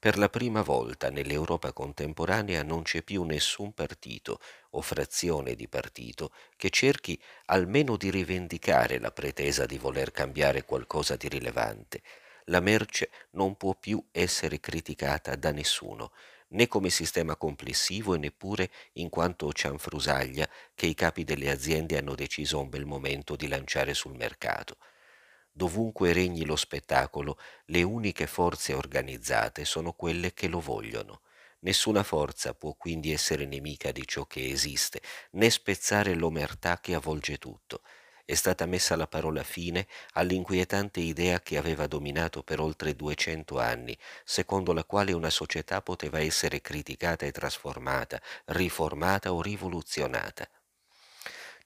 Per 0.00 0.18
la 0.18 0.28
prima 0.28 0.62
volta 0.62 1.08
nell'Europa 1.08 1.72
contemporanea 1.72 2.64
non 2.64 2.82
c'è 2.82 3.02
più 3.02 3.22
nessun 3.22 3.72
partito 3.74 4.40
o 4.70 4.80
frazione 4.80 5.54
di 5.54 5.68
partito 5.68 6.32
che 6.56 6.68
cerchi 6.70 7.20
almeno 7.46 7.96
di 7.96 8.10
rivendicare 8.10 8.98
la 8.98 9.12
pretesa 9.12 9.66
di 9.66 9.78
voler 9.78 10.10
cambiare 10.10 10.64
qualcosa 10.64 11.14
di 11.16 11.28
rilevante. 11.28 12.02
La 12.46 12.58
merce 12.60 13.10
non 13.32 13.56
può 13.56 13.74
più 13.76 14.04
essere 14.10 14.58
criticata 14.58 15.36
da 15.36 15.52
nessuno, 15.52 16.10
né 16.48 16.66
come 16.66 16.90
sistema 16.90 17.36
complessivo 17.36 18.14
e 18.14 18.18
neppure 18.18 18.70
in 18.94 19.08
quanto 19.08 19.52
cianfrusaglia 19.52 20.48
che 20.74 20.86
i 20.86 20.94
capi 20.94 21.22
delle 21.24 21.50
aziende 21.50 21.98
hanno 21.98 22.14
deciso 22.16 22.58
a 22.58 22.62
un 22.62 22.68
bel 22.68 22.84
momento 22.84 23.36
di 23.36 23.46
lanciare 23.46 23.94
sul 23.94 24.14
mercato. 24.16 24.76
Dovunque 25.58 26.12
regni 26.12 26.44
lo 26.44 26.54
spettacolo, 26.54 27.36
le 27.66 27.82
uniche 27.82 28.28
forze 28.28 28.74
organizzate 28.74 29.64
sono 29.64 29.92
quelle 29.92 30.32
che 30.32 30.46
lo 30.46 30.60
vogliono. 30.60 31.22
Nessuna 31.62 32.04
forza 32.04 32.54
può 32.54 32.74
quindi 32.74 33.12
essere 33.12 33.44
nemica 33.44 33.90
di 33.90 34.06
ciò 34.06 34.24
che 34.24 34.48
esiste, 34.48 35.02
né 35.32 35.50
spezzare 35.50 36.14
l'omertà 36.14 36.78
che 36.78 36.94
avvolge 36.94 37.38
tutto. 37.38 37.82
È 38.24 38.34
stata 38.34 38.66
messa 38.66 38.94
la 38.94 39.08
parola 39.08 39.42
fine 39.42 39.88
all'inquietante 40.12 41.00
idea 41.00 41.40
che 41.40 41.56
aveva 41.56 41.88
dominato 41.88 42.44
per 42.44 42.60
oltre 42.60 42.94
duecento 42.94 43.58
anni, 43.58 43.98
secondo 44.24 44.72
la 44.72 44.84
quale 44.84 45.12
una 45.12 45.30
società 45.30 45.82
poteva 45.82 46.20
essere 46.20 46.60
criticata 46.60 47.26
e 47.26 47.32
trasformata, 47.32 48.22
riformata 48.44 49.32
o 49.32 49.42
rivoluzionata. 49.42 50.48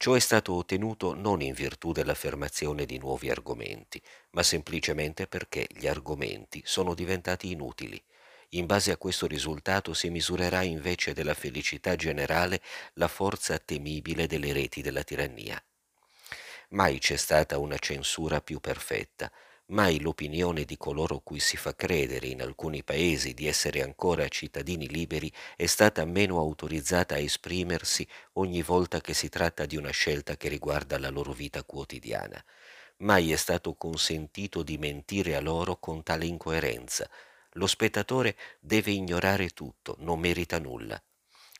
Ciò 0.03 0.15
è 0.15 0.19
stato 0.19 0.55
ottenuto 0.55 1.13
non 1.13 1.41
in 1.41 1.53
virtù 1.53 1.93
dell'affermazione 1.93 2.85
di 2.85 2.97
nuovi 2.97 3.29
argomenti, 3.29 4.03
ma 4.31 4.43
semplicemente 4.43 5.27
perché 5.27 5.65
gli 5.69 5.87
argomenti 5.87 6.61
sono 6.65 6.93
diventati 6.93 7.51
inutili. 7.51 8.03
In 8.49 8.65
base 8.65 8.91
a 8.91 8.97
questo 8.97 9.27
risultato 9.27 9.93
si 9.93 10.09
misurerà 10.09 10.61
invece 10.61 11.13
della 11.13 11.33
felicità 11.33 11.95
generale 11.95 12.61
la 12.95 13.07
forza 13.07 13.57
temibile 13.59 14.27
delle 14.27 14.51
reti 14.51 14.81
della 14.81 15.03
tirannia. 15.03 15.63
Mai 16.71 16.99
c'è 16.99 17.15
stata 17.15 17.57
una 17.57 17.77
censura 17.77 18.41
più 18.41 18.59
perfetta, 18.59 19.31
mai 19.67 19.99
l'opinione 19.99 20.63
di 20.65 20.77
coloro 20.77 21.19
cui 21.19 21.39
si 21.39 21.57
fa 21.57 21.75
credere 21.75 22.27
in 22.27 22.41
alcuni 22.41 22.83
paesi 22.83 23.33
di 23.33 23.47
essere 23.47 23.81
ancora 23.81 24.27
cittadini 24.27 24.87
liberi 24.87 25.31
è 25.55 25.65
stata 25.65 26.05
meno 26.05 26.37
autorizzata 26.39 27.15
a 27.15 27.19
esprimersi 27.19 28.07
ogni 28.33 28.61
volta 28.61 29.01
che 29.01 29.13
si 29.13 29.29
tratta 29.29 29.65
di 29.65 29.75
una 29.75 29.89
scelta 29.91 30.37
che 30.37 30.47
riguarda 30.49 30.99
la 30.99 31.09
loro 31.09 31.33
vita 31.33 31.63
quotidiana. 31.63 32.43
Mai 32.97 33.31
è 33.31 33.35
stato 33.35 33.75
consentito 33.75 34.63
di 34.63 34.77
mentire 34.77 35.35
a 35.35 35.41
loro 35.41 35.77
con 35.77 36.03
tale 36.03 36.25
incoerenza. 36.25 37.09
Lo 37.53 37.67
spettatore 37.67 38.37
deve 38.59 38.91
ignorare 38.91 39.49
tutto, 39.49 39.95
non 39.99 40.19
merita 40.19 40.59
nulla. 40.59 41.01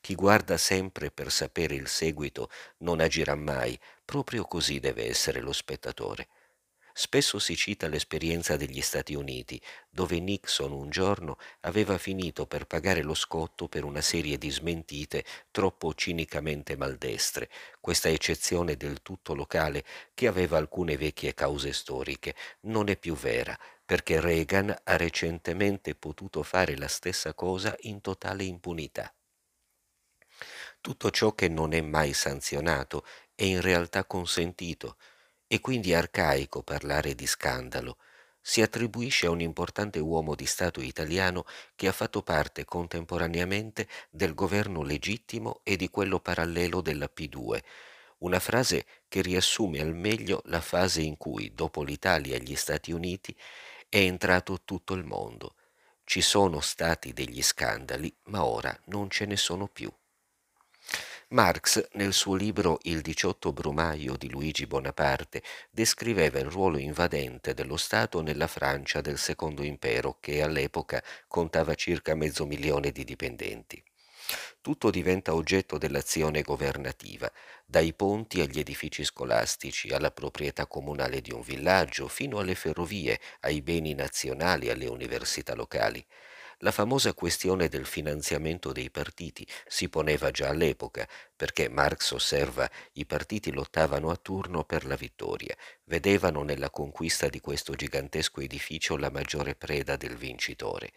Chi 0.02 0.16
guarda 0.16 0.58
sempre 0.58 1.12
per 1.12 1.32
sapere 1.32 1.76
il 1.76 1.88
seguito 1.88 2.50
non 2.80 3.00
agirà 3.00 3.36
mai, 3.36 3.80
proprio 4.06 4.46
così 4.46 4.80
deve 4.80 5.08
essere 5.08 5.40
lo 5.42 5.54
spettatore. 5.54 6.28
Spesso 6.96 7.40
si 7.40 7.56
cita 7.56 7.88
l'esperienza 7.88 8.56
degli 8.56 8.82
Stati 8.82 9.16
Uniti, 9.16 9.60
dove 9.90 10.20
Nixon 10.20 10.72
un 10.72 10.92
giorno 10.92 11.38
aveva 11.62 11.98
finito 11.98 12.46
per 12.46 12.68
pagare 12.68 13.02
lo 13.02 13.16
scotto 13.16 13.68
per 13.68 13.84
una 13.84 14.02
serie 14.02 14.38
di 14.38 14.52
smentite 14.52 15.26
troppo 15.50 15.96
cinicamente 15.96 16.76
maldestre, 16.78 17.50
questa 17.82 18.10
eccezione 18.10 18.78
del 18.78 19.02
tutto 19.02 19.34
locale 19.34 19.84
che 20.14 20.28
aveva 20.28 20.58
alcune 20.58 20.96
vecchie 20.96 21.34
cause 21.34 21.74
storiche, 21.74 22.36
non 22.62 22.88
è 22.90 22.96
più 22.96 23.16
vera, 23.16 23.58
perché 23.84 24.22
Reagan 24.22 24.76
ha 24.84 24.96
recentemente 24.96 25.96
potuto 25.96 26.44
fare 26.44 26.78
la 26.78 26.88
stessa 26.88 27.34
cosa 27.34 27.76
in 27.82 28.02
totale 28.02 28.44
impunità. 28.44 29.12
Tutto 30.80 31.10
ciò 31.10 31.34
che 31.34 31.48
non 31.48 31.74
è 31.74 31.82
mai 31.82 32.14
sanzionato 32.14 33.04
è 33.34 33.44
in 33.44 33.62
realtà 33.62 34.06
consentito, 34.06 34.98
e 35.54 35.60
quindi 35.60 35.94
arcaico 35.94 36.64
parlare 36.64 37.14
di 37.14 37.28
scandalo. 37.28 37.98
Si 38.42 38.64
attribuisce 38.64 39.28
a 39.28 39.30
un 39.30 39.40
importante 39.40 40.00
uomo 40.00 40.34
di 40.34 40.48
Stato 40.48 40.82
italiano 40.82 41.46
che 41.76 41.88
ha 41.88 41.92
fatto 41.92 42.24
parte 42.24 42.66
contemporaneamente 42.66 43.88
del 44.10 44.34
governo 44.34 44.82
legittimo 44.82 45.60
e 45.62 45.76
di 45.76 45.92
quello 45.92 46.20
parallelo 46.20 46.82
della 46.82 47.08
P2, 47.08 47.60
una 48.22 48.40
frase 48.40 48.88
che 49.08 49.22
riassume 49.22 49.80
al 49.80 49.94
meglio 49.94 50.42
la 50.46 50.60
fase 50.60 51.04
in 51.04 51.18
cui, 51.18 51.54
dopo 51.54 51.84
l'Italia 51.84 52.36
e 52.36 52.42
gli 52.42 52.56
Stati 52.56 52.92
Uniti, 52.92 53.38
è 53.88 53.98
entrato 53.98 54.62
tutto 54.66 54.96
il 54.96 55.04
mondo. 55.04 55.54
Ci 56.04 56.22
sono 56.22 56.62
stati 56.62 57.14
degli 57.14 57.44
scandali, 57.44 58.12
ma 58.24 58.44
ora 58.44 58.76
non 58.86 59.08
ce 59.12 59.28
ne 59.28 59.38
sono 59.38 59.68
più. 59.68 59.94
Marx, 61.34 61.84
nel 61.94 62.14
suo 62.14 62.36
libro 62.36 62.78
Il 62.84 63.02
18 63.02 63.54
Brumaio 63.54 64.16
di 64.18 64.30
Luigi 64.30 64.68
Bonaparte, 64.68 65.42
descriveva 65.72 66.38
il 66.38 66.46
ruolo 66.46 66.78
invadente 66.78 67.56
dello 67.56 67.76
Stato 67.76 68.22
nella 68.22 68.46
Francia 68.46 69.02
del 69.02 69.18
Secondo 69.18 69.64
Impero, 69.64 70.18
che 70.20 70.44
all'epoca 70.44 71.04
contava 71.28 71.74
circa 71.74 72.14
mezzo 72.14 72.46
milione 72.46 72.92
di 72.92 73.04
dipendenti. 73.04 73.84
Tutto 74.62 74.92
diventa 74.92 75.34
oggetto 75.34 75.80
dell'azione 75.80 76.44
governativa, 76.44 77.32
dai 77.66 77.96
ponti 77.96 78.40
agli 78.40 78.60
edifici 78.60 79.04
scolastici, 79.04 79.90
alla 79.90 80.12
proprietà 80.12 80.68
comunale 80.68 81.20
di 81.20 81.32
un 81.32 81.42
villaggio, 81.42 82.08
fino 82.10 82.38
alle 82.38 82.54
ferrovie, 82.54 83.20
ai 83.40 83.64
beni 83.64 83.96
nazionali, 83.96 84.70
alle 84.70 84.86
università 84.86 85.56
locali. 85.56 86.06
La 86.60 86.72
famosa 86.72 87.14
questione 87.14 87.68
del 87.68 87.86
finanziamento 87.86 88.72
dei 88.72 88.90
partiti 88.90 89.48
si 89.68 89.90
poneva 89.90 90.32
già 90.32 90.50
all'epoca, 90.50 91.08
perché 91.36 91.70
Marx 91.70 92.12
osserva 92.12 92.70
i 92.94 93.06
partiti 93.06 93.52
lottavano 93.52 94.10
a 94.10 94.16
turno 94.16 94.64
per 94.64 94.86
la 94.86 94.96
vittoria, 94.96 95.56
vedevano 95.86 96.42
nella 96.44 96.70
conquista 96.70 97.28
di 97.28 97.40
questo 97.40 97.76
gigantesco 97.76 98.42
edificio 98.42 98.98
la 98.98 99.12
maggiore 99.12 99.56
preda 99.56 99.96
del 99.96 100.16
vincitore. 100.16 100.92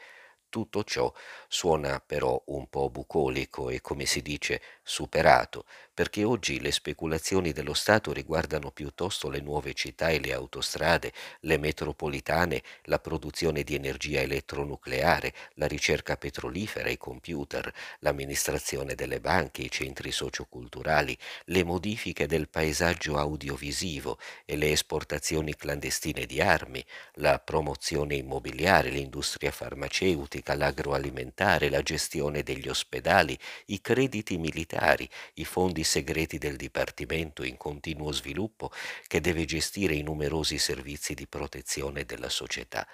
Tutto 0.49 0.85
ciò 0.85 1.13
suona 1.49 2.01
però 2.01 2.41
un 2.47 2.69
po' 2.69 2.89
bucolico 2.89 3.69
e, 3.69 3.81
come 3.81 4.07
si 4.07 4.23
dice, 4.23 4.63
superato, 4.83 5.67
perché 5.97 6.25
oggi 6.25 6.61
le 6.61 6.73
speculazioni 6.73 7.53
dello 7.53 7.73
Stato 7.73 8.13
riguardano 8.13 8.71
piuttosto 8.71 9.31
le 9.31 9.41
nuove 9.41 9.73
città 9.73 10.11
e 10.11 10.21
le 10.21 10.35
autostrade, 10.35 11.11
le 11.41 11.57
metropolitane, 11.57 12.63
la 12.83 12.99
produzione 12.99 13.63
di 13.63 13.75
energia 13.75 14.21
elettronucleare, 14.21 15.33
la 15.55 15.67
ricerca 15.67 16.19
petrolifera, 16.19 16.91
i 16.91 16.99
computer, 16.99 17.73
l'amministrazione 18.01 18.95
delle 18.95 19.21
banche, 19.21 19.63
i 19.63 19.71
centri 19.71 20.13
socioculturali, 20.13 21.17
le 21.47 21.65
modifiche 21.65 22.27
del 22.27 22.51
paesaggio 22.51 23.17
audiovisivo 23.17 24.19
e 24.45 24.59
le 24.59 24.73
esportazioni 24.73 25.57
clandestine 25.57 26.27
di 26.27 26.43
armi, 26.43 26.85
la 27.15 27.39
promozione 27.39 28.17
immobiliare, 28.17 28.91
l'industria 28.91 29.51
farmaceutica, 29.51 30.55
l'agroalimentare, 30.55 31.71
la 31.71 31.81
gestione 31.81 32.43
degli 32.43 32.69
ospedali, 32.69 33.39
i 33.69 33.81
crediti 33.81 34.37
militari, 34.37 35.09
i 35.37 35.47
fondi 35.47 35.85
segreti 35.87 36.37
del 36.37 36.57
Dipartimento 36.57 37.43
in 37.43 37.57
continuo 37.57 38.13
sviluppo 38.13 38.71
che 39.07 39.23
deve 39.23 39.47
gestire 39.47 39.95
i 39.95 40.03
numerosi 40.03 40.59
servizi 40.59 41.15
di 41.15 41.27
protezione 41.27 42.05
della 42.05 42.29
società. 42.29 42.87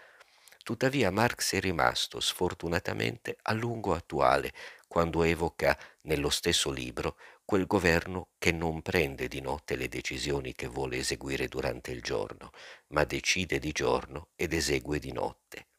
Tuttavia 0.63 1.11
Marx 1.11 1.55
è 1.55 1.61
rimasto 1.61 2.21
sfortunatamente 2.21 3.37
a 3.43 3.53
lungo 3.53 3.95
attuale 3.95 4.53
quando 4.87 5.25
evoca 5.25 5.77
nello 6.03 6.31
stesso 6.31 6.71
libro 6.71 7.17
quel 7.45 7.67
governo 7.67 8.29
che 8.39 8.53
non 8.53 8.81
prende 8.83 9.27
di 9.27 9.41
notte 9.41 9.75
le 9.75 9.89
decisioni 9.89 10.53
che 10.55 10.69
vuole 10.69 10.99
eseguire 10.99 11.49
durante 11.49 11.91
il 11.91 12.01
giorno, 12.01 12.51
ma 12.89 13.03
decide 13.05 13.59
di 13.59 13.73
giorno 13.73 14.29
ed 14.37 14.53
esegue 14.53 15.01
di 15.01 15.11
notte. 15.13 15.72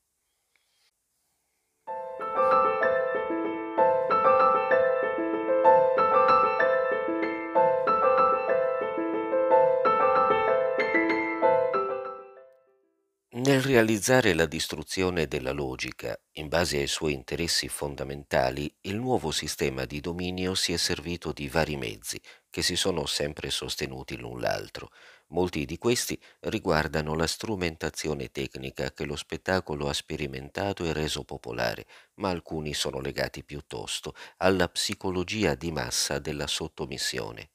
Nel 13.63 13.71
realizzare 13.75 14.33
la 14.33 14.45
distruzione 14.45 15.25
della 15.25 15.53
logica 15.53 16.19
in 16.33 16.49
base 16.49 16.79
ai 16.79 16.87
suoi 16.87 17.13
interessi 17.13 17.69
fondamentali, 17.69 18.69
il 18.81 18.97
nuovo 18.97 19.31
sistema 19.31 19.85
di 19.85 20.01
dominio 20.01 20.53
si 20.53 20.73
è 20.73 20.77
servito 20.77 21.31
di 21.31 21.47
vari 21.47 21.77
mezzi 21.77 22.19
che 22.49 22.61
si 22.61 22.75
sono 22.75 23.05
sempre 23.05 23.49
sostenuti 23.49 24.17
l'un 24.17 24.41
l'altro. 24.41 24.91
Molti 25.27 25.63
di 25.63 25.77
questi 25.77 26.21
riguardano 26.41 27.15
la 27.15 27.25
strumentazione 27.25 28.31
tecnica 28.31 28.91
che 28.91 29.05
lo 29.05 29.15
spettacolo 29.15 29.87
ha 29.87 29.93
sperimentato 29.93 30.83
e 30.83 30.91
reso 30.91 31.23
popolare, 31.23 31.85
ma 32.15 32.31
alcuni 32.31 32.73
sono 32.73 32.99
legati 32.99 33.45
piuttosto 33.45 34.13
alla 34.39 34.67
psicologia 34.67 35.55
di 35.55 35.71
massa 35.71 36.19
della 36.19 36.47
sottomissione. 36.47 37.52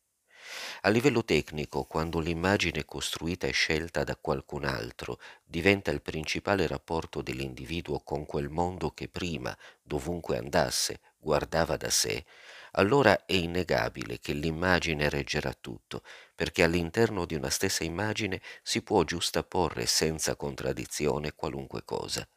A 0.82 0.88
livello 0.88 1.24
tecnico, 1.24 1.84
quando 1.84 2.18
l'immagine 2.18 2.84
costruita 2.84 3.46
e 3.46 3.52
scelta 3.52 4.04
da 4.04 4.16
qualcun 4.16 4.64
altro 4.64 5.18
diventa 5.44 5.90
il 5.90 6.02
principale 6.02 6.66
rapporto 6.66 7.22
dell'individuo 7.22 8.00
con 8.00 8.26
quel 8.26 8.48
mondo 8.48 8.90
che 8.90 9.08
prima, 9.08 9.56
dovunque 9.82 10.36
andasse, 10.38 11.00
guardava 11.18 11.76
da 11.76 11.90
sé, 11.90 12.24
allora 12.72 13.24
è 13.24 13.32
innegabile 13.34 14.18
che 14.18 14.32
l'immagine 14.32 15.08
reggerà 15.08 15.54
tutto, 15.54 16.02
perché 16.34 16.62
all'interno 16.62 17.24
di 17.24 17.34
una 17.34 17.50
stessa 17.50 17.84
immagine 17.84 18.40
si 18.62 18.82
può 18.82 19.04
giustapporre 19.04 19.86
senza 19.86 20.36
contraddizione 20.36 21.32
qualunque 21.34 21.84
cosa. 21.84 22.28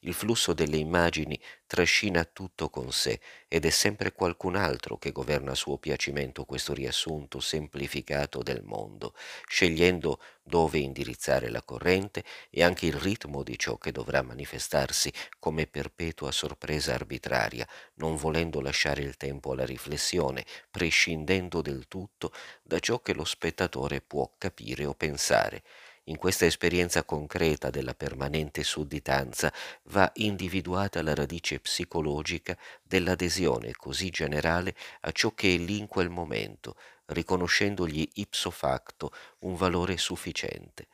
Il 0.00 0.14
flusso 0.14 0.52
delle 0.52 0.76
immagini 0.76 1.38
trascina 1.66 2.24
tutto 2.24 2.70
con 2.70 2.92
sé 2.92 3.20
ed 3.46 3.64
è 3.64 3.70
sempre 3.70 4.12
qualcun 4.12 4.56
altro 4.56 4.96
che 4.96 5.12
governa 5.12 5.52
a 5.52 5.54
suo 5.54 5.76
piacimento 5.78 6.44
questo 6.44 6.72
riassunto 6.72 7.40
semplificato 7.40 8.42
del 8.42 8.62
mondo, 8.62 9.14
scegliendo 9.46 10.20
dove 10.42 10.78
indirizzare 10.78 11.50
la 11.50 11.62
corrente 11.62 12.24
e 12.50 12.62
anche 12.62 12.86
il 12.86 12.94
ritmo 12.94 13.42
di 13.42 13.58
ciò 13.58 13.76
che 13.76 13.92
dovrà 13.92 14.22
manifestarsi 14.22 15.12
come 15.38 15.66
perpetua 15.66 16.32
sorpresa 16.32 16.94
arbitraria, 16.94 17.68
non 17.94 18.16
volendo 18.16 18.60
lasciare 18.60 19.02
il 19.02 19.16
tempo 19.16 19.52
alla 19.52 19.66
riflessione, 19.66 20.44
prescindendo 20.70 21.60
del 21.60 21.86
tutto 21.86 22.32
da 22.62 22.78
ciò 22.78 23.00
che 23.00 23.12
lo 23.12 23.24
spettatore 23.24 24.00
può 24.00 24.32
capire 24.38 24.86
o 24.86 24.94
pensare. 24.94 25.62
In 26.08 26.16
questa 26.16 26.46
esperienza 26.46 27.04
concreta 27.04 27.68
della 27.68 27.92
permanente 27.92 28.64
sudditanza 28.64 29.52
va 29.84 30.10
individuata 30.14 31.02
la 31.02 31.14
radice 31.14 31.60
psicologica 31.60 32.56
dell'adesione 32.82 33.72
così 33.72 34.08
generale 34.08 34.74
a 35.00 35.12
ciò 35.12 35.34
che 35.34 35.54
è 35.54 35.58
lì 35.58 35.76
in 35.76 35.86
quel 35.86 36.08
momento, 36.08 36.76
riconoscendogli 37.06 38.08
ipso 38.14 38.50
facto 38.50 39.12
un 39.40 39.54
valore 39.54 39.98
sufficiente. 39.98 40.88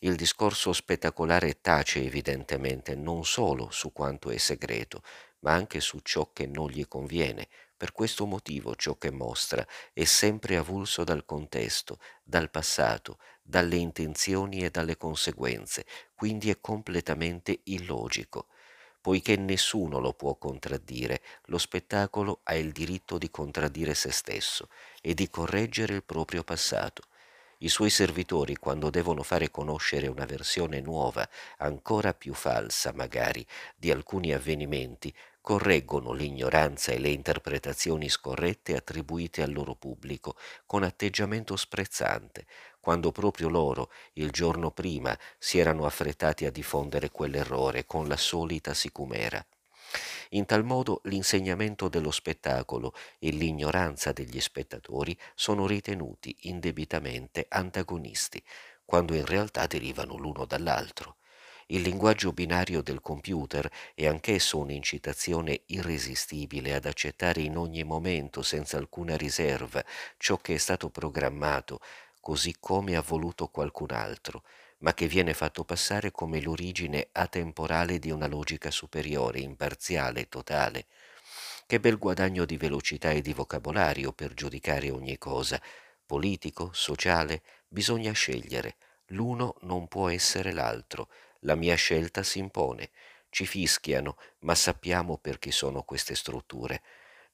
Il 0.00 0.14
discorso 0.14 0.74
spettacolare 0.74 1.62
tace 1.62 2.04
evidentemente 2.04 2.94
non 2.94 3.24
solo 3.24 3.70
su 3.70 3.92
quanto 3.94 4.28
è 4.28 4.36
segreto, 4.36 5.02
ma 5.38 5.52
anche 5.52 5.80
su 5.80 6.00
ciò 6.00 6.32
che 6.34 6.46
non 6.46 6.68
gli 6.68 6.86
conviene, 6.86 7.48
Per 7.76 7.92
questo 7.92 8.24
motivo 8.24 8.76
ciò 8.76 8.96
che 8.96 9.10
mostra 9.10 9.66
è 9.92 10.04
sempre 10.04 10.56
avulso 10.56 11.02
dal 11.02 11.24
contesto, 11.24 11.98
dal 12.22 12.48
passato, 12.48 13.18
dalle 13.46 13.76
intenzioni 13.76 14.64
e 14.64 14.70
dalle 14.70 14.96
conseguenze, 14.96 15.84
quindi 16.14 16.48
è 16.48 16.58
completamente 16.60 17.60
illogico. 17.64 18.46
Poiché 19.02 19.36
nessuno 19.36 19.98
lo 19.98 20.14
può 20.14 20.34
contraddire, 20.36 21.20
lo 21.46 21.58
spettacolo 21.58 22.40
ha 22.44 22.54
il 22.54 22.72
diritto 22.72 23.18
di 23.18 23.30
contraddire 23.30 23.92
se 23.92 24.10
stesso 24.10 24.68
e 25.02 25.12
di 25.12 25.28
correggere 25.28 25.94
il 25.94 26.04
proprio 26.04 26.42
passato. 26.42 27.02
I 27.58 27.68
suoi 27.68 27.90
servitori, 27.90 28.56
quando 28.56 28.88
devono 28.90 29.22
fare 29.22 29.50
conoscere 29.50 30.06
una 30.06 30.24
versione 30.24 30.80
nuova, 30.80 31.28
ancora 31.58 32.14
più 32.14 32.32
falsa 32.34 32.92
magari, 32.94 33.46
di 33.76 33.90
alcuni 33.90 34.32
avvenimenti, 34.32 35.14
correggono 35.40 36.12
l'ignoranza 36.12 36.92
e 36.92 36.98
le 36.98 37.10
interpretazioni 37.10 38.08
scorrette 38.08 38.74
attribuite 38.74 39.42
al 39.42 39.52
loro 39.52 39.74
pubblico 39.74 40.36
con 40.64 40.82
atteggiamento 40.82 41.56
sprezzante, 41.56 42.46
quando 42.84 43.12
proprio 43.12 43.48
loro, 43.48 43.90
il 44.12 44.30
giorno 44.30 44.70
prima, 44.70 45.18
si 45.38 45.56
erano 45.56 45.86
affrettati 45.86 46.44
a 46.44 46.50
diffondere 46.50 47.10
quell'errore 47.10 47.86
con 47.86 48.08
la 48.08 48.16
solita 48.18 48.74
sicumera. 48.74 49.42
In 50.32 50.44
tal 50.44 50.64
modo 50.64 51.00
l'insegnamento 51.04 51.88
dello 51.88 52.10
spettacolo 52.10 52.92
e 53.18 53.30
l'ignoranza 53.30 54.12
degli 54.12 54.38
spettatori 54.38 55.18
sono 55.34 55.66
ritenuti 55.66 56.36
indebitamente 56.40 57.46
antagonisti, 57.48 58.42
quando 58.84 59.14
in 59.14 59.24
realtà 59.24 59.66
derivano 59.66 60.18
l'uno 60.18 60.44
dall'altro. 60.44 61.16
Il 61.68 61.80
linguaggio 61.80 62.32
binario 62.32 62.82
del 62.82 63.00
computer 63.00 63.66
è 63.94 64.06
anch'esso 64.06 64.58
un'incitazione 64.58 65.62
irresistibile 65.68 66.74
ad 66.74 66.84
accettare 66.84 67.40
in 67.40 67.56
ogni 67.56 67.84
momento, 67.84 68.42
senza 68.42 68.76
alcuna 68.76 69.16
riserva, 69.16 69.82
ciò 70.18 70.36
che 70.36 70.56
è 70.56 70.58
stato 70.58 70.90
programmato, 70.90 71.80
così 72.24 72.56
come 72.58 72.96
ha 72.96 73.02
voluto 73.02 73.48
qualcun 73.48 73.90
altro, 73.90 74.44
ma 74.78 74.94
che 74.94 75.06
viene 75.06 75.34
fatto 75.34 75.62
passare 75.62 76.10
come 76.10 76.40
l'origine 76.40 77.08
atemporale 77.12 77.98
di 77.98 78.10
una 78.10 78.26
logica 78.26 78.70
superiore, 78.70 79.40
imparziale, 79.40 80.30
totale. 80.30 80.86
Che 81.66 81.80
bel 81.80 81.98
guadagno 81.98 82.46
di 82.46 82.56
velocità 82.56 83.10
e 83.10 83.20
di 83.20 83.34
vocabolario 83.34 84.12
per 84.12 84.32
giudicare 84.32 84.90
ogni 84.90 85.18
cosa, 85.18 85.60
politico, 86.06 86.70
sociale, 86.72 87.42
bisogna 87.68 88.12
scegliere. 88.12 88.76
L'uno 89.08 89.56
non 89.60 89.86
può 89.86 90.08
essere 90.08 90.52
l'altro. 90.52 91.10
La 91.40 91.56
mia 91.56 91.74
scelta 91.74 92.22
si 92.22 92.38
impone. 92.38 92.88
Ci 93.28 93.44
fischiano, 93.44 94.16
ma 94.40 94.54
sappiamo 94.54 95.18
perché 95.18 95.50
sono 95.50 95.82
queste 95.82 96.14
strutture. 96.14 96.80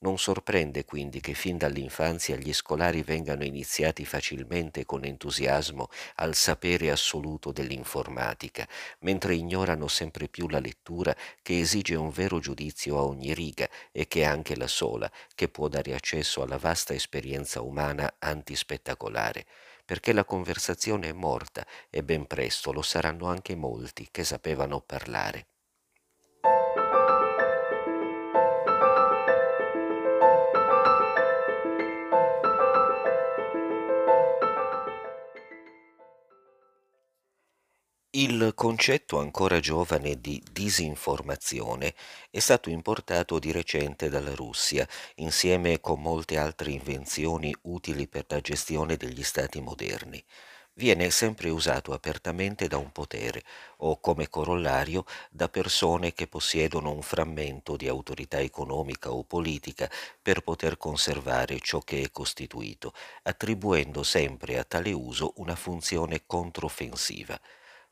Non 0.03 0.19
sorprende 0.19 0.85
quindi 0.85 1.21
che 1.21 1.33
fin 1.35 1.57
dall'infanzia 1.57 2.37
gli 2.37 2.53
scolari 2.53 3.03
vengano 3.03 3.45
iniziati 3.45 4.05
facilmente 4.05 4.81
e 4.81 4.85
con 4.87 5.05
entusiasmo 5.05 5.89
al 6.17 6.35
sapere 6.35 6.91
assoluto 6.91 7.51
dell'informatica, 7.53 8.67
mentre 9.01 9.35
ignorano 9.35 9.89
sempre 9.89 10.29
più 10.29 10.49
la 10.49 10.59
lettura 10.59 11.15
che 11.43 11.61
esige 11.61 11.95
un 11.95 12.11
vero 12.11 12.39
giudizio 12.41 12.99
a 12.99 13.05
ogni 13.05 13.33
riga 13.35 13.69
e 13.91 14.07
che 14.07 14.21
è 14.21 14.25
anche 14.25 14.57
la 14.57 14.69
sola 14.69 15.11
che 15.35 15.49
può 15.49 15.69
dare 15.69 15.95
accesso 15.95 16.43
alla 16.43 16.59
vasta 16.59 16.93
esperienza 16.95 17.61
umana 17.63 18.17
antispettacolare 18.19 19.47
perché 19.85 20.13
la 20.13 20.25
conversazione 20.25 21.09
è 21.09 21.13
morta 21.13 21.67
e 21.91 22.05
ben 22.05 22.27
presto 22.27 22.71
lo 22.73 22.83
saranno 22.83 23.27
anche 23.27 23.57
molti 23.57 24.07
che 24.11 24.23
sapevano 24.23 24.81
parlare. 24.81 25.47
Il 38.31 38.53
concetto 38.55 39.19
ancora 39.19 39.59
giovane 39.59 40.21
di 40.21 40.41
disinformazione 40.53 41.97
è 42.31 42.39
stato 42.39 42.71
importato 42.71 43.41
di 43.41 43.51
recente 43.51 44.09
dalla 44.09 44.37
Russia, 44.37 44.87
insieme 45.17 45.81
con 45.81 46.01
molte 46.01 46.39
altre 46.39 46.71
invenzioni 46.71 47.53
utili 47.63 48.07
per 48.07 48.27
la 48.29 48.41
gestione 48.41 48.97
degli 48.97 49.25
stati 49.25 49.61
moderni. 49.61 50.23
Viene 50.75 51.11
sempre 51.11 51.51
usato 51.51 51.93
apertamente 51.93 52.69
da 52.69 52.77
un 52.77 52.93
potere 52.93 53.43
o 53.79 53.99
come 53.99 54.29
corollario 54.29 55.05
da 55.33 55.49
persone 55.49 56.13
che 56.13 56.29
possiedono 56.29 56.93
un 56.93 57.03
frammento 57.03 57.75
di 57.75 57.89
autorità 57.89 58.39
economica 58.39 59.11
o 59.11 59.25
politica 59.25 59.91
per 60.23 60.43
poter 60.43 60.77
conservare 60.77 61.59
ciò 61.59 61.81
che 61.81 62.01
è 62.01 62.11
costituito, 62.13 62.95
attribuendo 63.25 64.05
sempre 64.05 64.57
a 64.57 64.63
tale 64.63 64.93
uso 64.93 65.33
una 65.39 65.57
funzione 65.57 66.23
controffensiva. 66.27 67.37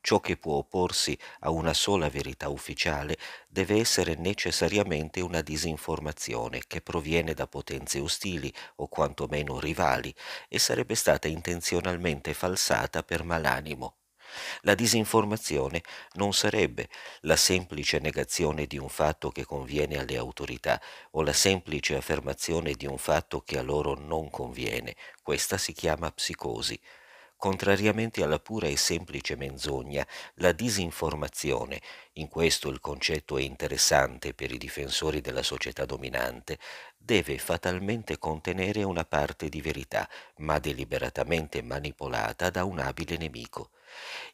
Ciò 0.08 0.20
che 0.20 0.38
può 0.38 0.54
opporsi 0.54 1.18
a 1.40 1.50
una 1.50 1.74
sola 1.74 2.08
verità 2.08 2.48
ufficiale 2.48 3.18
deve 3.46 3.78
essere 3.78 4.14
necessariamente 4.14 5.20
una 5.20 5.42
disinformazione 5.42 6.62
che 6.66 6.80
proviene 6.80 7.34
da 7.34 7.46
potenze 7.46 8.00
ostili 8.00 8.50
o 8.76 8.88
quantomeno 8.88 9.60
rivali 9.60 10.14
e 10.48 10.58
sarebbe 10.58 10.94
stata 10.94 11.28
intenzionalmente 11.28 12.32
falsata 12.32 13.02
per 13.02 13.22
malanimo. 13.22 13.96
La 14.62 14.74
disinformazione 14.74 15.82
non 16.14 16.32
sarebbe 16.32 16.88
la 17.20 17.36
semplice 17.36 17.98
negazione 17.98 18.64
di 18.64 18.78
un 18.78 18.88
fatto 18.88 19.30
che 19.30 19.44
conviene 19.44 19.98
alle 19.98 20.16
autorità 20.16 20.80
o 21.10 21.22
la 21.22 21.34
semplice 21.34 21.96
affermazione 21.96 22.72
di 22.72 22.86
un 22.86 22.96
fatto 22.96 23.42
che 23.42 23.58
a 23.58 23.62
loro 23.62 23.92
non 23.92 24.30
conviene. 24.30 24.96
Questa 25.22 25.58
si 25.58 25.74
chiama 25.74 26.10
psicosi. 26.10 26.80
Contrariamente 27.38 28.22
alla 28.22 28.38
pura 28.38 28.66
e 28.66 28.77
semplice 28.77 29.35
menzogna, 29.35 30.07
la 30.35 30.53
disinformazione, 30.53 31.81
in 32.14 32.29
questo 32.29 32.68
il 32.68 32.81
concetto 32.81 33.38
è 33.38 33.42
interessante 33.42 34.35
per 34.35 34.53
i 34.53 34.59
difensori 34.59 35.22
della 35.22 35.42
società 35.42 35.87
dominante, 35.87 36.59
deve 36.98 37.38
fatalmente 37.38 38.18
contenere 38.18 38.83
una 38.83 39.07
parte 39.07 39.48
di 39.48 39.62
verità, 39.62 40.07
ma 40.38 40.59
deliberatamente 40.59 41.62
manipolata 41.62 42.51
da 42.51 42.64
un 42.64 42.79
abile 42.79 43.16
nemico. 43.16 43.70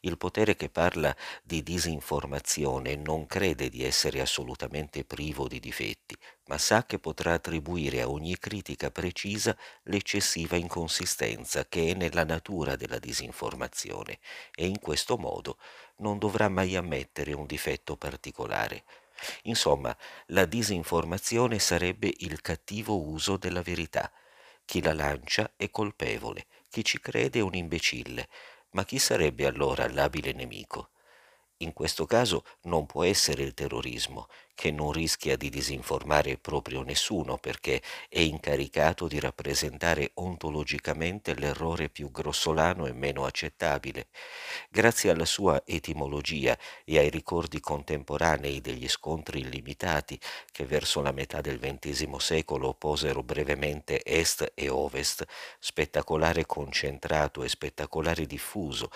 Il 0.01 0.17
potere 0.17 0.55
che 0.55 0.69
parla 0.69 1.15
di 1.43 1.63
disinformazione 1.63 2.95
non 2.95 3.25
crede 3.25 3.69
di 3.69 3.83
essere 3.83 4.21
assolutamente 4.21 5.03
privo 5.05 5.47
di 5.47 5.59
difetti, 5.59 6.15
ma 6.47 6.57
sa 6.57 6.85
che 6.85 6.99
potrà 6.99 7.33
attribuire 7.33 8.01
a 8.01 8.09
ogni 8.09 8.37
critica 8.37 8.91
precisa 8.91 9.57
l'eccessiva 9.83 10.55
inconsistenza 10.55 11.65
che 11.67 11.91
è 11.91 11.93
nella 11.93 12.23
natura 12.23 12.75
della 12.75 12.99
disinformazione 12.99 14.19
e 14.53 14.67
in 14.67 14.79
questo 14.79 15.17
modo 15.17 15.57
non 15.97 16.17
dovrà 16.17 16.49
mai 16.49 16.75
ammettere 16.75 17.33
un 17.33 17.45
difetto 17.45 17.97
particolare. 17.97 18.83
Insomma, 19.43 19.95
la 20.27 20.45
disinformazione 20.45 21.59
sarebbe 21.59 22.13
il 22.17 22.41
cattivo 22.41 23.01
uso 23.01 23.37
della 23.37 23.61
verità. 23.61 24.11
Chi 24.65 24.81
la 24.81 24.93
lancia 24.93 25.53
è 25.55 25.69
colpevole, 25.69 26.47
chi 26.69 26.83
ci 26.83 26.99
crede 26.99 27.39
è 27.39 27.41
un 27.41 27.55
imbecille, 27.55 28.27
ma 28.75 28.83
chi 28.83 28.99
sarebbe 28.99 29.45
allora 29.45 29.89
l'abile 29.89 30.33
nemico? 30.33 30.89
In 31.59 31.73
questo 31.73 32.05
caso 32.05 32.43
non 32.63 32.85
può 32.85 33.03
essere 33.03 33.41
il 33.43 33.53
terrorismo, 33.53 34.27
che 34.55 34.71
non 34.71 34.91
rischia 34.91 35.35
di 35.37 35.49
disinformare 35.49 36.37
proprio 36.37 36.81
nessuno 36.81 37.37
perché 37.37 37.81
è 38.09 38.19
incaricato 38.19 39.07
di 39.07 39.19
rappresentare 39.19 40.11
ontologicamente 40.15 41.35
l'errore 41.35 41.89
più 41.89 42.09
grossolano 42.09 42.87
e 42.87 42.93
meno 42.93 43.25
accettabile. 43.25 44.07
Grazie 44.69 45.11
alla 45.11 45.25
sua 45.25 45.61
etimologia 45.65 46.57
e 46.83 46.97
ai 46.97 47.09
ricordi 47.09 47.59
contemporanei 47.59 48.61
degli 48.61 48.87
scontri 48.87 49.39
illimitati 49.41 50.19
che 50.51 50.65
verso 50.65 51.01
la 51.01 51.11
metà 51.11 51.41
del 51.41 51.59
XX 51.59 52.15
secolo 52.17 52.73
posero 52.73 53.23
brevemente 53.23 54.01
est 54.03 54.51
e 54.55 54.69
ovest, 54.69 55.25
spettacolare 55.59 56.45
concentrato 56.45 57.43
e 57.43 57.49
spettacolare 57.49 58.25
diffuso, 58.25 58.89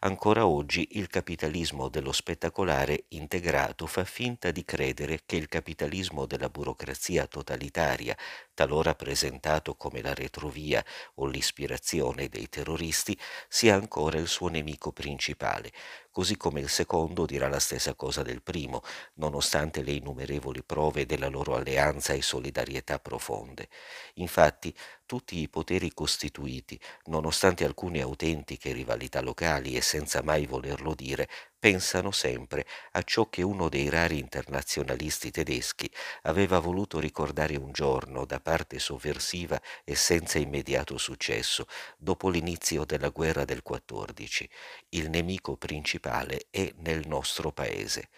ancora 0.00 0.46
oggi 0.46 0.88
il 0.92 1.08
capitalismo 1.08 1.88
dello 1.88 2.12
spettacolare 2.12 3.04
integrato 3.08 3.86
fa 3.86 4.04
finta 4.04 4.50
di 4.50 4.64
credere 4.64 5.03
credere 5.04 5.22
che 5.26 5.36
il 5.36 5.48
capitalismo 5.48 6.26
della 6.26 6.48
burocrazia 6.48 7.26
totalitaria, 7.26 8.16
talora 8.54 8.94
presentato 8.94 9.74
come 9.76 10.00
la 10.00 10.14
retrovia 10.14 10.84
o 11.16 11.26
l'ispirazione 11.26 12.28
dei 12.28 12.48
terroristi, 12.48 13.18
sia 13.48 13.74
ancora 13.74 14.18
il 14.18 14.28
suo 14.28 14.48
nemico 14.48 14.92
principale, 14.92 15.72
così 16.10 16.36
come 16.36 16.60
il 16.60 16.68
secondo 16.68 17.26
dirà 17.26 17.48
la 17.48 17.58
stessa 17.58 17.94
cosa 17.94 18.22
del 18.22 18.42
primo, 18.42 18.82
nonostante 19.14 19.82
le 19.82 19.92
innumerevoli 19.92 20.62
prove 20.62 21.06
della 21.06 21.28
loro 21.28 21.54
alleanza 21.56 22.12
e 22.12 22.22
solidarietà 22.22 22.98
profonde. 23.00 23.68
Infatti, 24.14 24.74
tutti 25.06 25.38
i 25.40 25.48
poteri 25.48 25.92
costituiti, 25.92 26.78
nonostante 27.06 27.64
alcune 27.64 28.00
autentiche 28.00 28.72
rivalità 28.72 29.20
locali 29.20 29.76
e 29.76 29.80
senza 29.80 30.22
mai 30.22 30.46
volerlo 30.46 30.94
dire, 30.94 31.28
pensano 31.58 32.10
sempre 32.10 32.66
a 32.92 33.02
ciò 33.02 33.28
che 33.28 33.42
uno 33.42 33.68
dei 33.68 33.88
rari 33.88 34.18
internazionalisti 34.18 35.30
tedeschi 35.30 35.90
aveva 36.22 36.58
voluto 36.58 36.98
ricordare 37.00 37.56
un 37.56 37.72
giorno 37.72 38.24
da 38.24 38.40
parte 38.44 38.78
sovversiva 38.78 39.58
e 39.84 39.94
senza 39.94 40.38
immediato 40.38 40.98
successo 40.98 41.66
dopo 41.96 42.28
l'inizio 42.28 42.84
della 42.84 43.08
guerra 43.08 43.46
del 43.46 43.62
14. 43.62 44.46
Il 44.90 45.08
nemico 45.08 45.56
principale 45.56 46.48
è 46.50 46.70
nel 46.80 47.08
nostro 47.08 47.52
paese. 47.52 48.10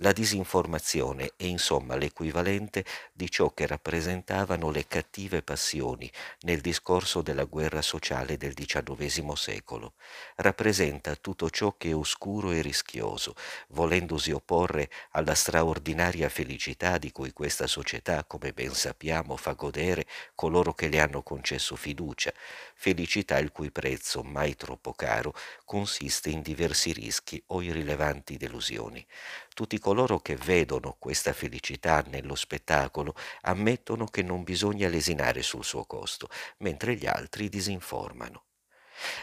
La 0.00 0.12
disinformazione 0.12 1.32
è 1.36 1.44
insomma 1.44 1.96
l'equivalente 1.96 2.84
di 3.14 3.30
ciò 3.30 3.54
che 3.54 3.66
rappresentavano 3.66 4.70
le 4.70 4.86
cattive 4.86 5.40
passioni 5.40 6.10
nel 6.40 6.60
discorso 6.60 7.22
della 7.22 7.44
guerra 7.44 7.80
sociale 7.80 8.36
del 8.36 8.52
XIX 8.52 9.32
secolo. 9.32 9.94
Rappresenta 10.36 11.16
tutto 11.16 11.48
ciò 11.48 11.76
che 11.78 11.88
è 11.90 11.94
oscuro 11.94 12.50
e 12.50 12.60
rischioso, 12.60 13.34
volendosi 13.68 14.32
opporre 14.32 14.90
alla 15.12 15.34
straordinaria 15.34 16.28
felicità 16.28 16.98
di 16.98 17.10
cui 17.10 17.32
questa 17.32 17.66
società, 17.66 18.22
come 18.24 18.52
ben 18.52 18.74
sappiamo, 18.74 19.34
fa 19.38 19.52
godere 19.54 20.04
coloro 20.34 20.74
che 20.74 20.88
le 20.88 21.00
hanno 21.00 21.22
concesso 21.22 21.74
fiducia, 21.74 22.34
felicità 22.74 23.38
il 23.38 23.50
cui 23.50 23.70
prezzo, 23.70 24.22
mai 24.22 24.56
troppo 24.56 24.92
caro, 24.92 25.32
consiste 25.64 26.28
in 26.28 26.42
diversi 26.42 26.92
rischi 26.92 27.42
o 27.46 27.62
irrilevanti 27.62 28.36
delusioni. 28.36 29.04
Tutti 29.54 29.78
coloro 29.86 30.18
che 30.18 30.34
vedono 30.34 30.96
questa 30.98 31.32
felicità 31.32 32.02
nello 32.08 32.34
spettacolo 32.34 33.14
ammettono 33.42 34.06
che 34.06 34.24
non 34.24 34.42
bisogna 34.42 34.88
lesinare 34.88 35.42
sul 35.42 35.62
suo 35.62 35.84
costo, 35.84 36.28
mentre 36.58 36.96
gli 36.96 37.06
altri 37.06 37.48
disinformano. 37.48 38.45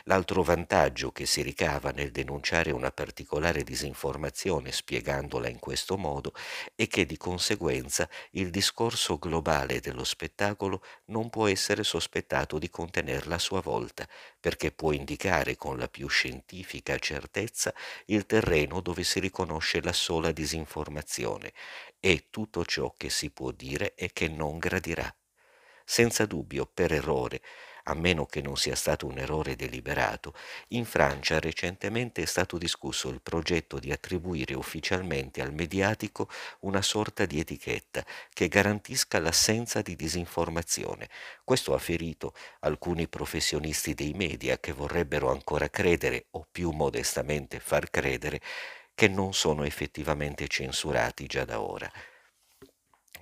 L'altro 0.06 0.44
vantaggio 0.44 1.12
che 1.12 1.26
si 1.26 1.42
ricava 1.42 1.92
nel 1.92 2.12
denunciare 2.12 2.72
una 2.72 2.92
particolare 2.92 3.64
disinformazione 3.64 4.72
spiegandola 4.72 5.48
in 5.48 5.60
questo 5.60 5.98
modo 5.98 6.34
è 6.76 6.88
che 6.88 7.06
di 7.06 7.18
conseguenza 7.18 8.10
il 8.32 8.50
discorso 8.50 9.18
globale 9.18 9.80
dello 9.80 10.04
spettacolo 10.04 10.84
non 11.06 11.30
può 11.30 11.48
essere 11.48 11.84
sospettato 11.84 12.60
di 12.60 12.70
contenerla 12.70 13.36
a 13.36 13.40
sua 13.40 13.62
volta, 13.62 14.08
perché 14.40 14.72
può 14.72 14.92
indicare 14.92 15.56
con 15.56 15.78
la 15.78 15.88
più 15.88 16.08
scientifica 16.08 16.98
certezza 16.98 17.74
il 18.06 18.26
terreno 18.26 18.82
dove 18.82 19.04
si 19.04 19.20
riconosce 19.20 19.82
la 19.82 19.94
sola 19.94 20.32
disinformazione 20.32 21.54
e 22.00 22.28
tutto 22.30 22.66
ciò 22.66 22.94
che 22.98 23.10
si 23.10 23.32
può 23.32 23.52
dire 23.52 23.96
e 23.96 24.12
che 24.14 24.28
non 24.28 24.58
gradirà. 24.58 25.14
Senza 25.86 26.26
dubbio, 26.26 26.66
per 26.66 26.94
errore, 26.94 27.42
a 27.84 27.94
meno 27.94 28.26
che 28.26 28.42
non 28.42 28.56
sia 28.56 28.76
stato 28.76 29.06
un 29.06 29.18
errore 29.18 29.56
deliberato, 29.56 30.34
in 30.70 30.86
Francia 30.86 31.40
recentemente 31.40 32.22
è 32.22 32.26
stato 32.26 32.58
discusso 32.58 33.10
il 33.10 33.22
progetto 33.22 33.80
di 33.80 33.92
attribuire 33.92 34.54
ufficialmente 34.54 35.42
al 35.42 35.54
mediatico 35.54 36.30
una 36.62 36.82
sorta 36.82 37.26
di 37.26 37.40
etichetta 37.40 38.06
che 38.32 38.48
garantisca 38.48 39.20
l'assenza 39.20 39.82
di 39.82 39.96
disinformazione. 39.96 41.10
Questo 41.44 41.74
ha 41.74 41.80
ferito 41.80 42.34
alcuni 42.62 43.08
professionisti 43.08 43.94
dei 43.94 44.14
media 44.14 44.60
che 44.60 44.72
vorrebbero 44.72 45.30
ancora 45.30 45.70
credere, 45.70 46.28
o 46.32 46.48
più 46.50 46.72
modestamente 46.72 47.60
far 47.60 47.90
credere, 47.90 48.40
che 48.96 49.08
non 49.08 49.34
sono 49.34 49.64
effettivamente 49.64 50.48
censurati 50.48 51.26
già 51.26 51.46
da 51.46 51.60
ora 51.60 51.92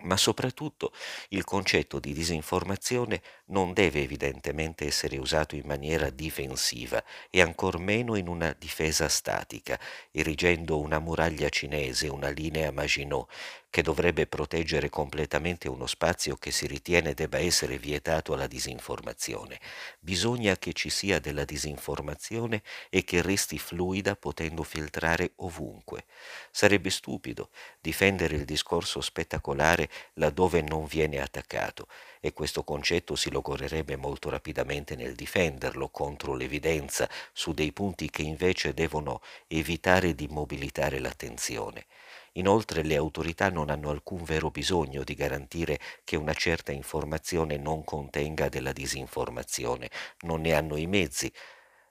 ma 0.04 0.18
soprattutto 0.18 0.94
il 1.30 1.44
concetto 1.44 2.00
di 2.00 2.14
disinformazione 2.14 3.22
non 3.48 3.74
deve 3.74 4.02
evidentemente 4.02 4.86
essere 4.86 5.18
usato 5.18 5.56
in 5.56 5.64
maniera 5.66 6.10
difensiva 6.10 7.04
e 7.30 7.42
ancor 7.42 7.80
meno 7.80 8.16
in 8.16 8.28
una 8.28 8.56
difesa 8.58 9.08
statica, 9.08 9.80
erigendo 10.12 10.80
una 10.80 11.00
muraglia 11.00 11.50
cinese, 11.50 12.08
una 12.08 12.30
linea 12.30 12.72
Maginot, 12.72 13.30
che 13.72 13.82
dovrebbe 13.82 14.28
proteggere 14.28 14.90
completamente 14.90 15.70
uno 15.70 15.88
spazio 15.88 16.36
che 16.36 16.52
si 16.52 16.68
ritiene 16.68 17.14
debba 17.16 17.40
essere 17.40 17.80
vietato 17.80 18.34
alla 18.34 18.46
disinformazione. 18.46 19.60
Bisogna 20.00 20.58
che 20.58 20.74
ci 20.74 20.90
sia 20.90 21.20
della 21.20 21.46
disinformazione 21.46 22.62
e 22.90 23.04
che 23.06 23.22
resti 23.22 23.58
fluida 23.58 24.16
potendo 24.18 24.64
filtrare 24.64 25.32
ovunque. 25.38 26.04
Sarebbe 26.52 26.90
stupido 26.90 27.50
difendere 27.80 28.36
il 28.36 28.46
discorso 28.46 29.00
spettacolare 29.02 29.90
laddove 30.16 30.62
non 30.62 30.86
viene 30.86 31.22
attaccato 31.22 31.88
e 32.20 32.34
questo 32.34 32.64
concetto 32.66 33.16
si 33.16 33.32
logorerebbe 33.32 33.96
molto 33.96 34.30
rapidamente 34.30 34.96
nel 34.96 35.16
difenderlo 35.16 35.90
contro 35.90 36.36
l'evidenza 36.36 37.10
su 37.32 37.54
dei 37.54 37.72
punti 37.72 38.10
che 38.10 38.22
invece 38.22 38.74
devono 38.74 39.22
evitare 39.48 40.14
di 40.14 40.28
mobilitare 40.28 41.00
l'attenzione. 41.00 41.86
Inoltre 42.34 42.84
le 42.84 42.96
autorità 42.96 43.50
non 43.50 43.70
hanno 43.70 43.90
alcun 43.90 44.24
vero 44.24 44.52
bisogno 44.52 45.04
di 45.04 45.14
garantire 45.16 45.80
che 46.04 46.16
una 46.18 46.34
certa 46.34 46.72
informazione 46.72 47.58
non 47.58 47.84
contenga 47.84 48.50
della 48.50 48.72
disinformazione, 48.74 49.90
non 50.22 50.42
ne 50.42 50.54
hanno 50.54 50.76
i 50.78 50.88
mezzi, 50.88 51.32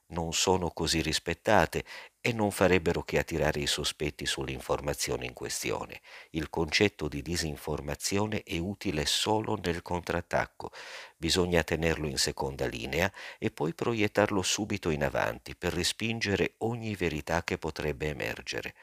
non 0.08 0.32
sono 0.32 0.70
così 0.72 1.02
rispettate 1.02 1.84
e 2.20 2.32
non 2.32 2.50
farebbero 2.50 3.02
che 3.02 3.18
attirare 3.18 3.60
i 3.60 3.66
sospetti 3.66 4.26
sull'informazione 4.26 5.24
in 5.24 5.32
questione. 5.34 6.00
Il 6.30 6.50
concetto 6.50 7.06
di 7.08 7.22
disinformazione 7.22 8.42
è 8.42 8.58
utile 8.58 9.06
solo 9.06 9.56
nel 9.62 9.82
contrattacco, 9.82 10.70
bisogna 11.16 11.62
tenerlo 11.62 12.06
in 12.08 12.18
seconda 12.18 12.66
linea 12.66 13.10
e 13.38 13.50
poi 13.50 13.72
proiettarlo 13.74 14.42
subito 14.42 14.90
in 14.90 15.04
avanti 15.04 15.54
per 15.54 15.72
respingere 15.74 16.54
ogni 16.58 16.94
verità 16.96 17.44
che 17.44 17.56
potrebbe 17.58 18.08
emergere. 18.08 18.74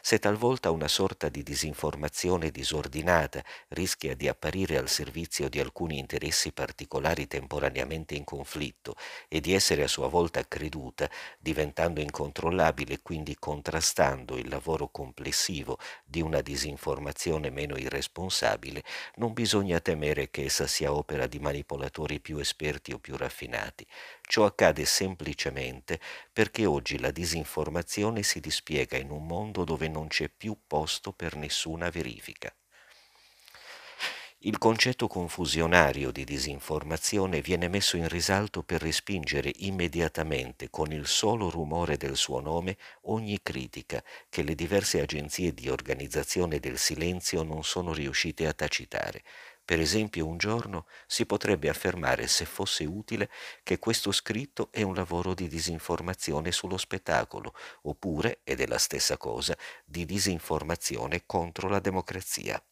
Se 0.00 0.18
talvolta 0.18 0.70
una 0.70 0.88
sorta 0.88 1.28
di 1.28 1.42
disinformazione 1.42 2.50
disordinata 2.50 3.42
rischia 3.68 4.14
di 4.14 4.28
apparire 4.28 4.76
al 4.78 4.88
servizio 4.88 5.48
di 5.48 5.60
alcuni 5.60 5.98
interessi 5.98 6.52
particolari 6.52 7.26
temporaneamente 7.26 8.14
in 8.14 8.24
conflitto 8.24 8.94
e 9.28 9.40
di 9.40 9.52
essere 9.54 9.82
a 9.82 9.88
sua 9.88 10.08
volta 10.08 10.46
creduta, 10.46 11.08
diventando 11.38 12.00
incontrollabile 12.00 12.94
e 12.94 13.02
quindi 13.02 13.36
contrastando 13.38 14.36
il 14.36 14.48
lavoro 14.48 14.88
complessivo 14.88 15.78
di 16.04 16.20
una 16.20 16.40
disinformazione 16.40 17.50
meno 17.50 17.76
irresponsabile, 17.76 18.82
non 19.16 19.32
bisogna 19.32 19.80
temere 19.80 20.30
che 20.30 20.44
essa 20.44 20.66
sia 20.66 20.92
opera 20.92 21.26
di 21.26 21.38
manipolatori 21.38 22.20
più 22.20 22.38
esperti 22.38 22.92
o 22.92 22.98
più 22.98 23.16
raffinati. 23.16 23.86
Ciò 24.26 24.46
accade 24.46 24.84
semplicemente 24.84 26.00
perché 26.32 26.66
oggi 26.66 26.98
la 26.98 27.10
disinformazione 27.10 28.22
si 28.22 28.40
dispiega 28.40 28.96
in 28.96 29.10
un 29.10 29.26
mondo 29.26 29.64
dove 29.64 29.86
non 29.88 30.08
c'è 30.08 30.28
più 30.28 30.56
posto 30.66 31.12
per 31.12 31.36
nessuna 31.36 31.90
verifica. 31.90 32.52
Il 34.46 34.58
concetto 34.58 35.06
confusionario 35.06 36.10
di 36.10 36.22
disinformazione 36.24 37.40
viene 37.40 37.66
messo 37.68 37.96
in 37.96 38.08
risalto 38.08 38.62
per 38.62 38.82
respingere 38.82 39.50
immediatamente, 39.60 40.68
con 40.68 40.92
il 40.92 41.06
solo 41.06 41.48
rumore 41.48 41.96
del 41.96 42.14
suo 42.14 42.40
nome, 42.40 42.76
ogni 43.04 43.40
critica 43.42 44.04
che 44.28 44.42
le 44.42 44.54
diverse 44.54 45.00
agenzie 45.00 45.54
di 45.54 45.70
organizzazione 45.70 46.60
del 46.60 46.76
silenzio 46.76 47.42
non 47.42 47.64
sono 47.64 47.94
riuscite 47.94 48.46
a 48.46 48.52
tacitare, 48.52 49.22
per 49.64 49.80
esempio, 49.80 50.26
un 50.26 50.36
giorno 50.38 50.86
si 51.06 51.26
potrebbe 51.26 51.68
affermare, 51.68 52.26
se 52.26 52.44
fosse 52.44 52.84
utile, 52.84 53.30
che 53.62 53.78
questo 53.78 54.12
scritto 54.12 54.68
è 54.70 54.82
un 54.82 54.94
lavoro 54.94 55.34
di 55.34 55.48
disinformazione 55.48 56.52
sullo 56.52 56.76
spettacolo, 56.76 57.54
oppure, 57.82 58.40
ed 58.44 58.60
è 58.60 58.66
la 58.66 58.78
stessa 58.78 59.16
cosa, 59.16 59.56
di 59.84 60.04
disinformazione 60.04 61.22
contro 61.26 61.68
la 61.68 61.80
democrazia. 61.80 62.62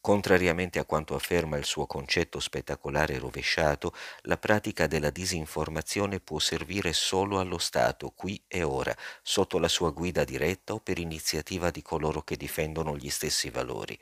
Contrariamente 0.00 0.78
a 0.78 0.84
quanto 0.84 1.14
afferma 1.14 1.56
il 1.56 1.64
suo 1.64 1.86
concetto 1.86 2.38
spettacolare 2.38 3.18
rovesciato, 3.18 3.92
la 4.22 4.36
pratica 4.36 4.86
della 4.86 5.08
disinformazione 5.10 6.20
può 6.20 6.38
servire 6.38 6.92
solo 6.92 7.38
allo 7.40 7.56
Stato, 7.58 8.10
qui 8.10 8.44
e 8.46 8.62
ora, 8.62 8.94
sotto 9.22 9.58
la 9.58 9.66
sua 9.68 9.90
guida 9.90 10.22
diretta 10.24 10.74
o 10.74 10.80
per 10.80 10.98
iniziativa 10.98 11.70
di 11.70 11.80
coloro 11.80 12.22
che 12.22 12.36
difendono 12.36 12.96
gli 12.98 13.08
stessi 13.08 13.48
valori. 13.48 13.98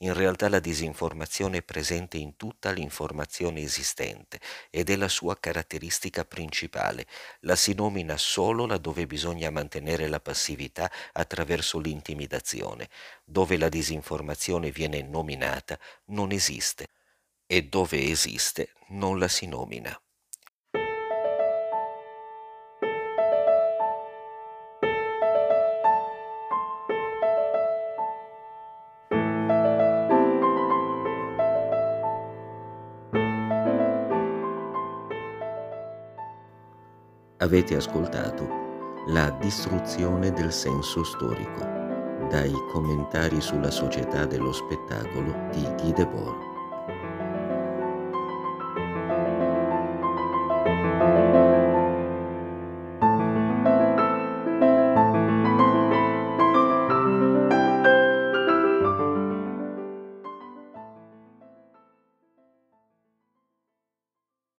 In 0.00 0.14
realtà 0.14 0.48
la 0.48 0.60
disinformazione 0.60 1.58
è 1.58 1.62
presente 1.62 2.18
in 2.18 2.36
tutta 2.36 2.70
l'informazione 2.70 3.62
esistente 3.62 4.38
ed 4.70 4.90
è 4.90 4.96
la 4.96 5.08
sua 5.08 5.36
caratteristica 5.38 6.24
principale. 6.24 7.06
La 7.40 7.56
si 7.56 7.74
nomina 7.74 8.16
solo 8.16 8.64
laddove 8.66 9.06
bisogna 9.08 9.50
mantenere 9.50 10.06
la 10.06 10.20
passività 10.20 10.88
attraverso 11.12 11.80
l'intimidazione. 11.80 12.88
Dove 13.24 13.56
la 13.56 13.68
disinformazione 13.68 14.70
viene 14.70 15.02
nominata 15.02 15.76
non 16.06 16.30
esiste 16.30 16.90
e 17.44 17.64
dove 17.64 18.00
esiste 18.08 18.74
non 18.90 19.18
la 19.18 19.26
si 19.26 19.46
nomina. 19.46 20.00
Avete 37.48 37.76
ascoltato 37.76 38.46
La 39.06 39.30
distruzione 39.40 40.30
del 40.34 40.52
senso 40.52 41.02
storico 41.02 41.64
dai 42.28 42.52
commentari 42.70 43.40
sulla 43.40 43.70
società 43.70 44.26
dello 44.26 44.52
spettacolo 44.52 45.34
di 45.50 45.62
Guy 45.78 45.94
Debord. 45.94 46.47